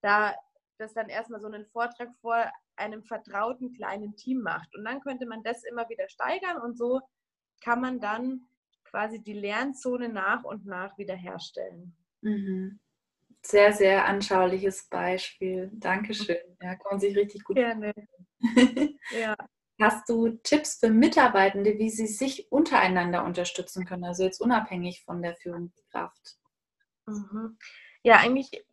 da 0.02 0.34
das 0.78 0.94
dann 0.94 1.08
erstmal 1.08 1.40
so 1.40 1.46
einen 1.46 1.66
Vortrag 1.66 2.08
vor 2.20 2.50
einem 2.76 3.04
vertrauten 3.04 3.72
kleinen 3.72 4.16
Team 4.16 4.40
macht. 4.40 4.74
Und 4.74 4.84
dann 4.84 5.00
könnte 5.00 5.26
man 5.26 5.42
das 5.42 5.62
immer 5.64 5.88
wieder 5.88 6.08
steigern 6.08 6.58
und 6.60 6.76
so 6.76 7.00
kann 7.62 7.80
man 7.80 8.00
dann 8.00 8.46
quasi 8.84 9.22
die 9.22 9.34
Lernzone 9.34 10.08
nach 10.08 10.42
und 10.44 10.66
nach 10.66 10.96
wiederherstellen. 10.98 11.94
Mhm. 12.22 12.80
Sehr, 13.42 13.72
sehr 13.72 14.06
anschauliches 14.06 14.88
Beispiel. 14.88 15.70
Dankeschön. 15.72 16.36
Ja, 16.60 16.74
kann 16.74 16.90
man 16.90 17.00
sich 17.00 17.16
richtig 17.16 17.44
gut 17.44 17.56
Gerne. 17.56 17.94
ja. 19.10 19.34
Hast 19.80 20.08
du 20.08 20.28
Tipps 20.42 20.78
für 20.78 20.90
Mitarbeitende, 20.90 21.78
wie 21.78 21.90
sie 21.90 22.06
sich 22.06 22.52
untereinander 22.52 23.24
unterstützen 23.24 23.86
können, 23.86 24.04
also 24.04 24.24
jetzt 24.24 24.40
unabhängig 24.40 25.04
von 25.04 25.22
der 25.22 25.36
Führungskraft? 25.36 26.38
Mhm. 27.06 27.56
Ja, 28.02 28.16
eigentlich 28.16 28.64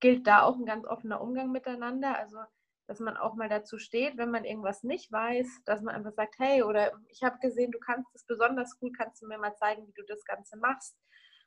gilt 0.00 0.26
da 0.26 0.42
auch 0.42 0.56
ein 0.56 0.66
ganz 0.66 0.86
offener 0.86 1.20
Umgang 1.20 1.50
miteinander. 1.50 2.16
Also, 2.16 2.38
dass 2.86 3.00
man 3.00 3.16
auch 3.16 3.34
mal 3.34 3.48
dazu 3.48 3.78
steht, 3.78 4.16
wenn 4.16 4.30
man 4.30 4.44
irgendwas 4.44 4.84
nicht 4.84 5.10
weiß, 5.10 5.62
dass 5.64 5.82
man 5.82 5.94
einfach 5.94 6.12
sagt, 6.12 6.38
hey, 6.38 6.62
oder 6.62 6.92
ich 7.08 7.22
habe 7.24 7.38
gesehen, 7.40 7.72
du 7.72 7.80
kannst 7.80 8.14
es 8.14 8.24
besonders 8.24 8.78
gut, 8.78 8.96
kannst 8.96 9.20
du 9.22 9.26
mir 9.26 9.38
mal 9.38 9.56
zeigen, 9.56 9.86
wie 9.86 9.92
du 9.92 10.04
das 10.06 10.24
Ganze 10.24 10.56
machst? 10.56 10.96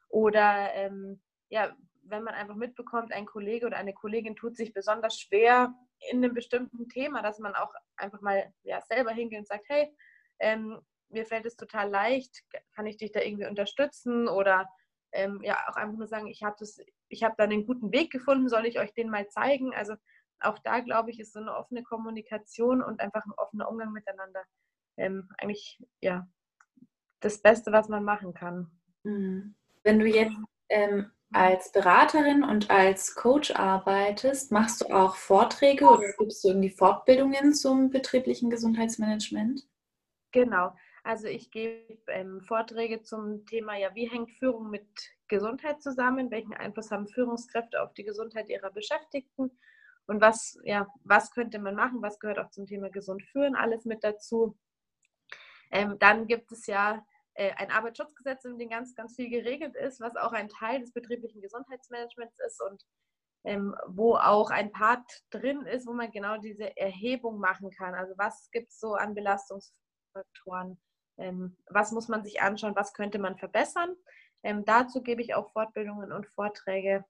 Oder 0.09 0.73
ähm, 0.73 1.21
ja, 1.49 1.75
wenn 2.01 2.23
man 2.23 2.33
einfach 2.33 2.55
mitbekommt, 2.55 3.13
ein 3.13 3.25
Kollege 3.25 3.65
oder 3.65 3.77
eine 3.77 3.93
Kollegin 3.93 4.35
tut 4.35 4.55
sich 4.55 4.73
besonders 4.73 5.19
schwer 5.19 5.73
in 6.09 6.23
einem 6.23 6.33
bestimmten 6.33 6.87
Thema, 6.89 7.21
dass 7.21 7.39
man 7.39 7.55
auch 7.55 7.73
einfach 7.97 8.21
mal 8.21 8.53
ja, 8.63 8.81
selber 8.81 9.11
hingeht 9.11 9.39
und 9.39 9.47
sagt, 9.47 9.65
hey, 9.67 9.93
ähm, 10.39 10.79
mir 11.09 11.25
fällt 11.25 11.45
es 11.45 11.55
total 11.55 11.89
leicht, 11.89 12.43
kann 12.73 12.85
ich 12.85 12.97
dich 12.97 13.11
da 13.11 13.21
irgendwie 13.21 13.47
unterstützen 13.47 14.27
oder 14.27 14.69
ähm, 15.11 15.41
ja 15.43 15.57
auch 15.67 15.75
einfach 15.75 15.97
nur 15.97 16.07
sagen, 16.07 16.27
ich 16.27 16.43
habe 16.43 16.55
das, 16.59 16.79
ich 17.07 17.23
habe 17.23 17.35
da 17.37 17.43
einen 17.43 17.65
guten 17.65 17.91
Weg 17.91 18.11
gefunden, 18.11 18.47
soll 18.47 18.65
ich 18.65 18.79
euch 18.79 18.93
den 18.93 19.09
mal 19.09 19.27
zeigen? 19.27 19.73
Also 19.73 19.95
auch 20.39 20.59
da 20.59 20.79
glaube 20.79 21.09
ich, 21.11 21.19
ist 21.19 21.33
so 21.33 21.39
eine 21.39 21.55
offene 21.55 21.83
Kommunikation 21.83 22.81
und 22.81 23.01
einfach 23.01 23.25
ein 23.25 23.33
offener 23.37 23.69
Umgang 23.69 23.91
miteinander 23.91 24.43
ähm, 24.97 25.29
eigentlich 25.37 25.83
ja 26.01 26.27
das 27.21 27.41
Beste, 27.41 27.71
was 27.71 27.89
man 27.89 28.03
machen 28.03 28.33
kann. 28.33 28.71
Mhm. 29.03 29.55
Wenn 29.83 29.99
du 29.99 30.05
jetzt 30.05 30.35
ähm, 30.69 31.11
als 31.31 31.71
Beraterin 31.71 32.43
und 32.43 32.69
als 32.71 33.15
Coach 33.15 33.51
arbeitest, 33.51 34.51
machst 34.51 34.81
du 34.81 34.93
auch 34.93 35.15
Vorträge 35.15 35.85
oder 35.85 36.11
gibst 36.17 36.43
du 36.43 36.49
irgendwie 36.49 36.71
Fortbildungen 36.71 37.53
zum 37.53 37.91
betrieblichen 37.91 38.49
Gesundheitsmanagement? 38.49 39.67
Genau. 40.31 40.73
Also 41.03 41.27
ich 41.27 41.51
gebe 41.51 41.97
ähm, 42.07 42.41
Vorträge 42.41 43.01
zum 43.03 43.45
Thema, 43.45 43.77
ja, 43.77 43.93
wie 43.95 44.09
hängt 44.09 44.31
Führung 44.31 44.69
mit 44.69 44.87
Gesundheit 45.27 45.81
zusammen? 45.81 46.31
Welchen 46.31 46.53
Einfluss 46.53 46.91
haben 46.91 47.07
Führungskräfte 47.07 47.81
auf 47.81 47.93
die 47.93 48.03
Gesundheit 48.03 48.49
ihrer 48.49 48.71
Beschäftigten? 48.71 49.51
Und 50.07 50.21
was, 50.21 50.59
ja, 50.63 50.87
was 51.03 51.31
könnte 51.31 51.59
man 51.59 51.75
machen? 51.75 52.01
Was 52.01 52.19
gehört 52.19 52.39
auch 52.39 52.49
zum 52.49 52.65
Thema 52.65 52.89
gesund 52.89 53.23
führen? 53.31 53.55
Alles 53.55 53.85
mit 53.85 54.03
dazu. 54.03 54.57
Ähm, 55.71 55.97
dann 55.99 56.25
gibt 56.27 56.51
es 56.51 56.65
ja 56.65 57.05
äh, 57.39 57.53
ein 57.55 57.71
Arbeitsschutzgesetz, 57.71 58.43
in 58.43 58.57
dem 58.57 58.69
ganz, 58.69 58.93
ganz 58.95 59.15
viel 59.15 59.29
geregelt 59.29 59.73
ist, 59.75 60.01
was 60.01 60.15
auch 60.17 60.33
ein 60.33 60.49
Teil 60.49 60.81
des 60.81 60.91
betrieblichen 60.91 61.41
Gesundheitsmanagements 61.41 62.37
ist 62.45 62.61
und 62.61 62.83
ähm, 63.45 63.73
wo 63.87 64.15
auch 64.15 64.49
ein 64.49 64.73
Part 64.73 65.09
drin 65.29 65.61
ist, 65.61 65.87
wo 65.87 65.93
man 65.93 66.11
genau 66.11 66.37
diese 66.37 66.75
Erhebung 66.75 67.39
machen 67.39 67.71
kann. 67.71 67.95
Also 67.95 68.13
was 68.17 68.49
gibt 68.51 68.71
es 68.71 68.79
so 68.79 68.95
an 68.95 69.15
Belastungsfaktoren? 69.15 70.81
Ähm, 71.17 71.55
was 71.69 71.93
muss 71.93 72.09
man 72.09 72.25
sich 72.25 72.41
anschauen? 72.41 72.75
Was 72.75 72.93
könnte 72.93 73.19
man 73.19 73.37
verbessern? 73.37 73.95
Ähm, 74.43 74.65
dazu 74.65 75.01
gebe 75.01 75.21
ich 75.21 75.33
auch 75.33 75.49
Fortbildungen 75.53 76.11
und 76.11 76.27
Vorträge. 76.27 77.05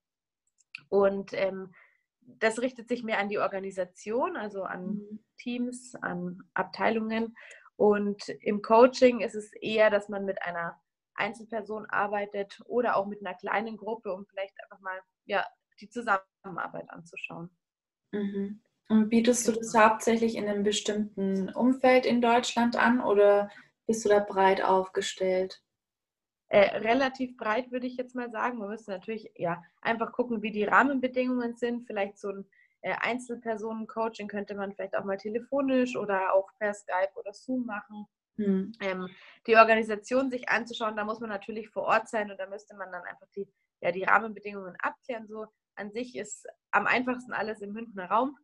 Und 0.90 1.34
ähm, 1.34 1.74
das 2.22 2.60
richtet 2.60 2.88
sich 2.88 3.04
mehr 3.04 3.18
an 3.18 3.30
die 3.30 3.40
Organisation, 3.40 4.38
also 4.38 4.62
an 4.62 4.86
mhm. 4.86 5.24
Teams, 5.40 5.96
an 5.96 6.44
Abteilungen. 6.54 7.36
Und 7.80 8.28
im 8.42 8.62
Coaching 8.62 9.22
ist 9.22 9.36
es 9.36 9.54
eher, 9.54 9.90
dass 9.90 10.10
man 10.10 10.26
mit 10.26 10.42
einer 10.42 10.78
Einzelperson 11.14 11.86
arbeitet 11.86 12.60
oder 12.66 12.98
auch 12.98 13.06
mit 13.06 13.26
einer 13.26 13.38
kleinen 13.38 13.78
Gruppe, 13.78 14.14
um 14.14 14.26
vielleicht 14.26 14.54
einfach 14.62 14.82
mal 14.82 15.00
ja, 15.24 15.46
die 15.80 15.88
Zusammenarbeit 15.88 16.90
anzuschauen. 16.90 17.50
Mhm. 18.12 18.60
Und 18.90 19.08
bietest 19.08 19.48
du 19.48 19.54
das 19.54 19.72
genau. 19.72 19.86
hauptsächlich 19.86 20.36
in 20.36 20.50
einem 20.50 20.64
bestimmten 20.64 21.54
Umfeld 21.54 22.06
in 22.06 22.22
Deutschland 22.22 22.76
an 22.76 23.00
oder 23.00 23.50
bist 23.88 24.04
du 24.04 24.10
da 24.10 24.20
breit 24.20 24.62
aufgestellt? 24.62 25.64
Äh, 26.50 26.80
relativ 26.80 27.38
breit 27.38 27.72
würde 27.72 27.88
ich 27.88 27.96
jetzt 27.96 28.14
mal 28.14 28.30
sagen. 28.30 28.58
Man 28.58 28.68
müsste 28.68 28.92
natürlich 28.92 29.32
ja 29.36 29.64
einfach 29.80 30.12
gucken, 30.12 30.42
wie 30.42 30.52
die 30.52 30.66
Rahmenbedingungen 30.66 31.56
sind. 31.56 31.88
Vielleicht 31.88 32.18
so 32.18 32.28
ein 32.28 32.46
Einzelpersonen-Coaching 32.84 34.28
könnte 34.28 34.56
man 34.56 34.74
vielleicht 34.74 34.96
auch 34.96 35.04
mal 35.04 35.18
telefonisch 35.18 35.96
oder 35.96 36.34
auch 36.34 36.50
per 36.60 36.74
Skype 36.74 37.12
oder 37.16 37.34
Zoom 37.34 37.66
machen. 37.66 38.06
Hm. 38.38 38.72
Ähm, 38.80 39.10
die 39.48 39.58
Organisation 39.58 40.32
sich 40.32 40.48
anzuschauen, 40.48 40.96
da 40.96 41.04
muss 41.04 41.20
man 41.20 41.30
natürlich 41.30 41.70
vor 41.70 41.84
Ort 41.84 42.08
sein 42.08 42.32
und 42.32 42.40
da 42.40 42.48
müsste 42.48 42.76
man 42.76 42.92
dann 42.92 43.04
einfach 43.04 43.28
die, 43.36 43.48
ja, 43.82 43.92
die 43.92 44.04
Rahmenbedingungen 44.04 44.76
abklären. 44.80 45.28
So 45.28 45.48
an 45.76 45.92
sich 45.92 46.16
ist 46.16 46.48
am 46.72 46.88
einfachsten 46.88 47.34
alles 47.34 47.62
im 47.62 47.74
Münchner 47.74 48.06
Raum 48.06 48.38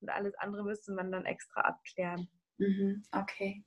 und 0.00 0.10
alles 0.10 0.34
andere 0.36 0.64
müsste 0.64 0.92
man 0.92 1.10
dann 1.10 1.24
extra 1.24 1.62
abklären. 1.62 2.28
Mhm, 2.58 3.04
okay. 3.12 3.64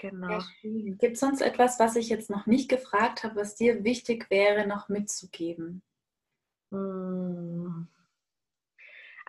Genau. 0.00 0.38
Gibt 0.62 1.14
es 1.14 1.20
sonst 1.20 1.42
etwas, 1.42 1.78
was 1.78 1.96
ich 1.96 2.08
jetzt 2.08 2.30
noch 2.30 2.46
nicht 2.46 2.70
gefragt 2.70 3.22
habe, 3.22 3.36
was 3.36 3.56
dir 3.56 3.84
wichtig 3.84 4.30
wäre, 4.30 4.66
noch 4.66 4.88
mitzugeben? 4.88 5.82
Hm. 6.70 7.88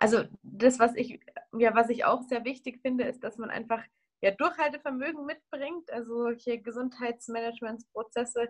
Also 0.02 0.24
das, 0.42 0.80
was 0.80 0.96
ich, 0.96 1.20
ja, 1.54 1.76
was 1.76 1.90
ich 1.90 2.06
auch 2.06 2.24
sehr 2.24 2.44
wichtig 2.44 2.82
finde, 2.82 3.04
ist, 3.04 3.24
dass 3.24 3.38
man 3.38 3.52
einfach 3.52 3.84
ja, 4.22 4.32
Durchhaltevermögen 4.32 5.28
mitbringt. 5.28 5.92
Also 5.92 6.24
solche 6.24 6.60
Gesundheitsmanagementsprozesse, 6.60 8.48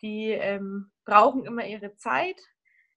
die 0.00 0.28
ähm, 0.30 0.92
brauchen 1.04 1.44
immer 1.44 1.66
ihre 1.66 1.96
Zeit. 1.96 2.40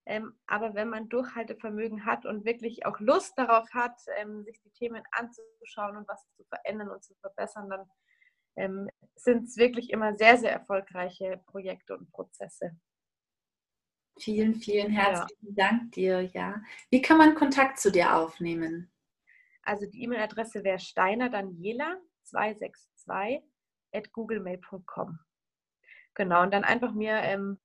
Ähm, 0.05 0.35
aber 0.45 0.75
wenn 0.75 0.89
man 0.89 1.09
Durchhaltevermögen 1.09 2.05
hat 2.05 2.27
und 2.27 2.45
wirklich 2.45 2.85
auch 2.85 2.99
Lust 2.99 3.33
darauf 3.39 3.67
hat, 3.73 3.99
ähm, 4.17 4.43
sich 4.43 4.61
die 4.61 4.69
Themen 4.69 5.01
anzuschauen 5.11 5.97
und 5.97 6.07
was 6.07 6.23
zu 6.37 6.43
verändern 6.43 6.91
und 6.91 7.03
zu 7.03 7.15
verbessern, 7.15 7.71
dann 7.71 7.89
ähm, 8.55 8.87
sind 9.15 9.45
es 9.45 9.57
wirklich 9.57 9.89
immer 9.89 10.15
sehr, 10.15 10.37
sehr 10.37 10.51
erfolgreiche 10.51 11.41
Projekte 11.47 11.97
und 11.97 12.11
Prozesse. 12.11 12.77
Vielen, 14.17 14.55
vielen 14.55 14.91
herzlichen 14.91 15.55
ja. 15.55 15.69
Dank 15.69 15.91
dir, 15.91 16.21
ja. 16.21 16.63
Wie 16.89 17.01
kann 17.01 17.17
man 17.17 17.35
Kontakt 17.35 17.79
zu 17.79 17.91
dir 17.91 18.15
aufnehmen? 18.15 18.89
Also 19.63 19.85
die 19.87 20.03
E-Mail-Adresse 20.03 20.63
wäre 20.63 20.77
steinerdaniela262 20.77 23.43
at 23.91 24.13
googlemail.com. 24.13 25.19
Genau, 26.13 26.43
und 26.43 26.53
dann 26.53 26.63
einfach 26.63 26.93
mir 26.93 27.15
ähm, 27.15 27.59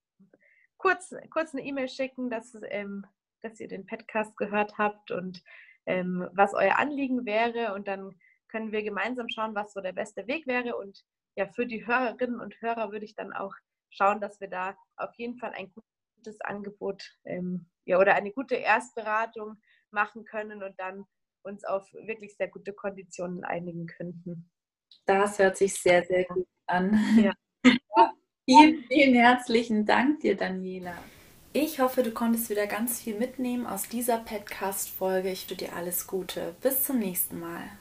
kurz, 0.76 1.14
kurz 1.30 1.54
eine 1.54 1.64
E-Mail 1.64 1.88
schicken, 1.88 2.30
dass, 2.30 2.56
ähm, 2.70 3.06
dass 3.42 3.60
ihr 3.60 3.68
den 3.68 3.86
Podcast 3.86 4.36
gehört 4.36 4.76
habt 4.76 5.12
und 5.12 5.44
ähm, 5.86 6.28
was 6.32 6.52
euer 6.54 6.78
Anliegen 6.78 7.26
wäre. 7.26 7.74
Und 7.74 7.86
dann 7.86 8.18
können 8.48 8.72
wir 8.72 8.82
gemeinsam 8.82 9.28
schauen, 9.28 9.54
was 9.54 9.72
so 9.72 9.80
der 9.80 9.92
beste 9.92 10.26
Weg 10.26 10.48
wäre. 10.48 10.76
Und 10.76 11.04
ja, 11.36 11.46
für 11.46 11.66
die 11.66 11.86
Hörerinnen 11.86 12.40
und 12.40 12.60
Hörer 12.60 12.90
würde 12.90 13.04
ich 13.04 13.14
dann 13.14 13.32
auch 13.32 13.54
schauen, 13.90 14.20
dass 14.20 14.40
wir 14.40 14.48
da 14.48 14.76
auf 14.96 15.14
jeden 15.16 15.38
Fall 15.38 15.52
ein 15.52 15.72
gutes 16.20 16.40
Angebot 16.42 17.02
ähm, 17.24 17.66
ja, 17.84 17.98
oder 17.98 18.14
eine 18.14 18.32
gute 18.32 18.56
Erstberatung 18.56 19.56
machen 19.90 20.24
können 20.24 20.62
und 20.62 20.78
dann 20.78 21.04
uns 21.42 21.64
auf 21.64 21.90
wirklich 21.92 22.36
sehr 22.36 22.48
gute 22.48 22.72
Konditionen 22.72 23.44
einigen 23.44 23.86
könnten. 23.86 24.50
Das 25.06 25.38
hört 25.38 25.56
sich 25.56 25.74
sehr, 25.74 26.04
sehr 26.04 26.24
gut 26.24 26.46
an. 26.66 26.98
Ja. 27.16 27.32
vielen, 28.44 28.84
vielen 28.84 29.14
herzlichen 29.14 29.86
Dank 29.86 30.20
dir, 30.20 30.36
Daniela. 30.36 30.96
Ich 31.52 31.80
hoffe, 31.80 32.02
du 32.02 32.12
konntest 32.12 32.50
wieder 32.50 32.66
ganz 32.66 33.00
viel 33.00 33.18
mitnehmen 33.18 33.66
aus 33.66 33.88
dieser 33.88 34.18
Podcast-Folge. 34.18 35.30
Ich 35.30 35.50
wünsche 35.50 35.64
dir 35.64 35.74
alles 35.74 36.06
Gute. 36.06 36.54
Bis 36.60 36.84
zum 36.84 36.98
nächsten 36.98 37.40
Mal. 37.40 37.80